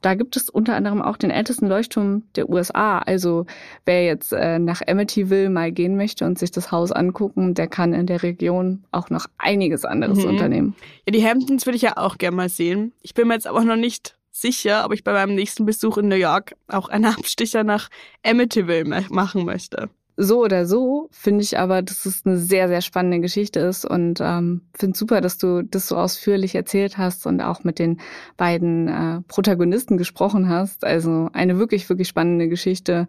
Da 0.01 0.13
gibt 0.15 0.35
es 0.35 0.49
unter 0.49 0.75
anderem 0.75 1.01
auch 1.01 1.17
den 1.17 1.29
ältesten 1.31 1.67
Leuchtturm 1.67 2.23
der 2.35 2.49
USA. 2.49 2.99
Also 2.99 3.45
wer 3.85 4.05
jetzt 4.05 4.33
äh, 4.33 4.59
nach 4.59 4.81
Amityville 4.87 5.49
mal 5.49 5.71
gehen 5.71 5.95
möchte 5.97 6.25
und 6.25 6.37
sich 6.39 6.51
das 6.51 6.71
Haus 6.71 6.91
angucken, 6.91 7.53
der 7.53 7.67
kann 7.67 7.93
in 7.93 8.05
der 8.05 8.23
Region 8.23 8.83
auch 8.91 9.09
noch 9.09 9.27
einiges 9.37 9.85
anderes 9.85 10.19
Mhm. 10.19 10.25
unternehmen. 10.29 10.75
Ja, 11.05 11.11
die 11.11 11.25
Hamptons 11.25 11.65
würde 11.65 11.75
ich 11.77 11.81
ja 11.83 11.97
auch 11.97 12.17
gerne 12.17 12.35
mal 12.37 12.49
sehen. 12.49 12.93
Ich 13.01 13.13
bin 13.13 13.27
mir 13.27 13.33
jetzt 13.35 13.47
aber 13.47 13.63
noch 13.63 13.75
nicht 13.75 14.15
sicher, 14.31 14.85
ob 14.85 14.93
ich 14.93 15.03
bei 15.03 15.11
meinem 15.11 15.35
nächsten 15.35 15.65
Besuch 15.65 15.97
in 15.97 16.07
New 16.07 16.15
York 16.15 16.55
auch 16.67 16.87
einen 16.87 17.05
Abstecher 17.05 17.63
nach 17.63 17.89
Amityville 18.25 18.85
ma- 18.85 19.01
machen 19.09 19.43
möchte. 19.45 19.89
So 20.21 20.43
oder 20.43 20.65
so 20.65 21.07
finde 21.11 21.43
ich 21.43 21.57
aber, 21.57 21.81
dass 21.81 22.05
es 22.05 22.25
eine 22.25 22.37
sehr, 22.37 22.67
sehr 22.67 22.81
spannende 22.81 23.21
Geschichte 23.21 23.61
ist 23.61 23.85
und 23.85 24.19
ähm, 24.21 24.63
finde 24.75 24.97
super, 24.97 25.21
dass 25.21 25.37
du 25.37 25.63
das 25.63 25.87
so 25.87 25.95
ausführlich 25.95 26.55
erzählt 26.55 26.97
hast 26.97 27.25
und 27.25 27.39
auch 27.39 27.63
mit 27.63 27.79
den 27.79 28.01
beiden 28.35 28.89
äh, 28.89 29.21
Protagonisten 29.29 29.95
gesprochen 29.95 30.49
hast. 30.49 30.83
Also 30.83 31.29
eine 31.31 31.57
wirklich, 31.57 31.87
wirklich 31.87 32.09
spannende 32.09 32.49
Geschichte, 32.49 33.07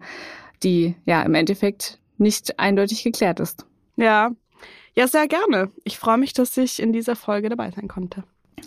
die 0.62 0.94
ja 1.04 1.22
im 1.22 1.34
Endeffekt 1.34 1.98
nicht 2.16 2.60
eindeutig 2.60 3.02
geklärt 3.02 3.40
ist. 3.40 3.66
Ja, 3.96 4.30
ja, 4.94 5.08
sehr 5.08 5.26
gerne. 5.26 5.72
Ich 5.82 5.98
freue 5.98 6.18
mich, 6.18 6.32
dass 6.32 6.56
ich 6.56 6.80
in 6.80 6.92
dieser 6.92 7.16
Folge 7.16 7.48
dabei 7.48 7.72
sein 7.72 7.88
konnte. 7.88 8.22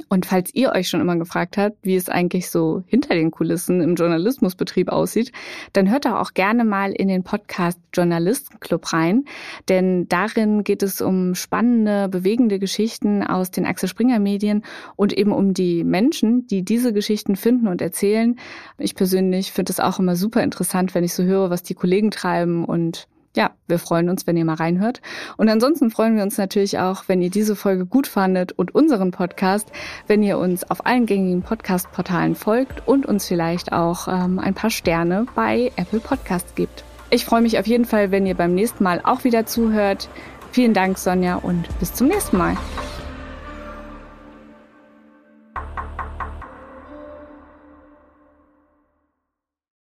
Und 0.10 0.26
falls 0.26 0.54
ihr 0.54 0.72
euch 0.72 0.90
schon 0.90 1.02
immer 1.02 1.16
gefragt 1.18 1.58
habt, 1.58 1.78
wie 1.84 1.96
es 1.96 2.10
eigentlich 2.10 2.50
so 2.50 2.84
hinter 2.88 3.14
den 3.14 3.32
Kulissen 3.32 3.82
im 3.82 3.96
Journalismusbetrieb 3.96 4.90
aussieht, 4.90 5.32
dann 5.74 5.90
hört 5.90 6.06
doch 6.06 6.14
auch 6.14 6.34
gerne 6.34 6.64
mal 6.66 6.92
in 6.92 7.08
den 7.08 7.24
Podcast 7.24 7.80
Journalistenclub 7.94 8.92
rein, 8.94 9.26
denn 9.70 10.08
darin 10.10 10.64
geht 10.64 10.84
es 10.84 11.02
um 11.02 11.36
spannende, 11.36 12.10
bewegende 12.10 12.60
Geschichten 12.60 13.24
aus 13.24 13.52
den 13.52 13.66
Axel 13.66 13.90
Springer 13.90 14.20
Medien 14.20 14.64
und 14.96 15.14
eben 15.14 15.32
um 15.32 15.54
die 15.54 15.84
Menschen, 15.84 16.48
die 16.48 16.64
diese 16.64 16.94
Geschichten 16.94 17.36
finden 17.36 17.68
und 17.68 17.82
erzählen. 17.82 18.38
Ich 18.78 18.96
persönlich 18.96 19.52
finde 19.52 19.72
es 19.72 19.80
auch 19.80 20.00
immer 20.00 20.16
super 20.16 20.42
interessant, 20.44 20.96
wenn 20.96 21.04
ich 21.04 21.14
so 21.14 21.24
höre, 21.24 21.50
was 21.50 21.64
die 21.64 21.76
Kollegen 21.76 22.12
treiben 22.12 22.66
und 22.66 23.08
ja, 23.36 23.52
wir 23.68 23.80
freuen 23.80 24.10
uns, 24.10 24.28
wenn 24.28 24.38
ihr 24.38 24.46
mal 24.46 24.56
reinhört. 24.56 25.02
Und 25.38 25.50
ansonsten 25.50 25.90
freuen 25.90 26.16
wir 26.16 26.24
uns 26.24 26.38
natürlich 26.38 26.80
auch, 26.80 27.04
wenn 27.08 27.22
ihr 27.22 27.30
diese 27.30 27.56
Folge 27.56 27.86
gut 27.86 28.08
fandet 28.08 28.52
und 28.52 28.76
unseren 28.76 29.12
Podcast, 29.12 29.72
wenn 30.08 30.22
ihr 30.22 30.38
uns 30.38 30.70
auf 30.70 30.86
allen 30.86 31.06
gängigen 31.06 31.42
Podcast-Portalen 31.42 32.36
folgt 32.36 32.88
und 32.88 33.06
uns 33.06 33.28
vielleicht 33.28 33.72
auch 33.72 34.08
ähm, 34.08 34.40
ein 34.40 34.54
paar 34.54 34.70
Sterne 34.70 35.26
bei 35.36 35.72
Apple 35.76 36.00
Podcasts 36.00 36.56
gibt. 36.56 36.84
Ich 37.10 37.26
freue 37.26 37.42
mich 37.42 37.60
auf 37.60 37.68
jeden 37.68 37.86
Fall, 37.86 38.12
wenn 38.12 38.26
ihr 38.26 38.36
beim 38.36 38.56
nächsten 38.56 38.84
Mal 38.84 39.02
auch 39.04 39.24
wieder 39.24 39.46
zuhört. 39.46 40.10
Vielen 40.52 40.74
Dank, 40.74 40.98
Sonja, 40.98 41.36
und 41.36 41.68
bis 41.80 41.94
zum 41.94 42.08
nächsten 42.08 42.38
Mal. 42.38 42.58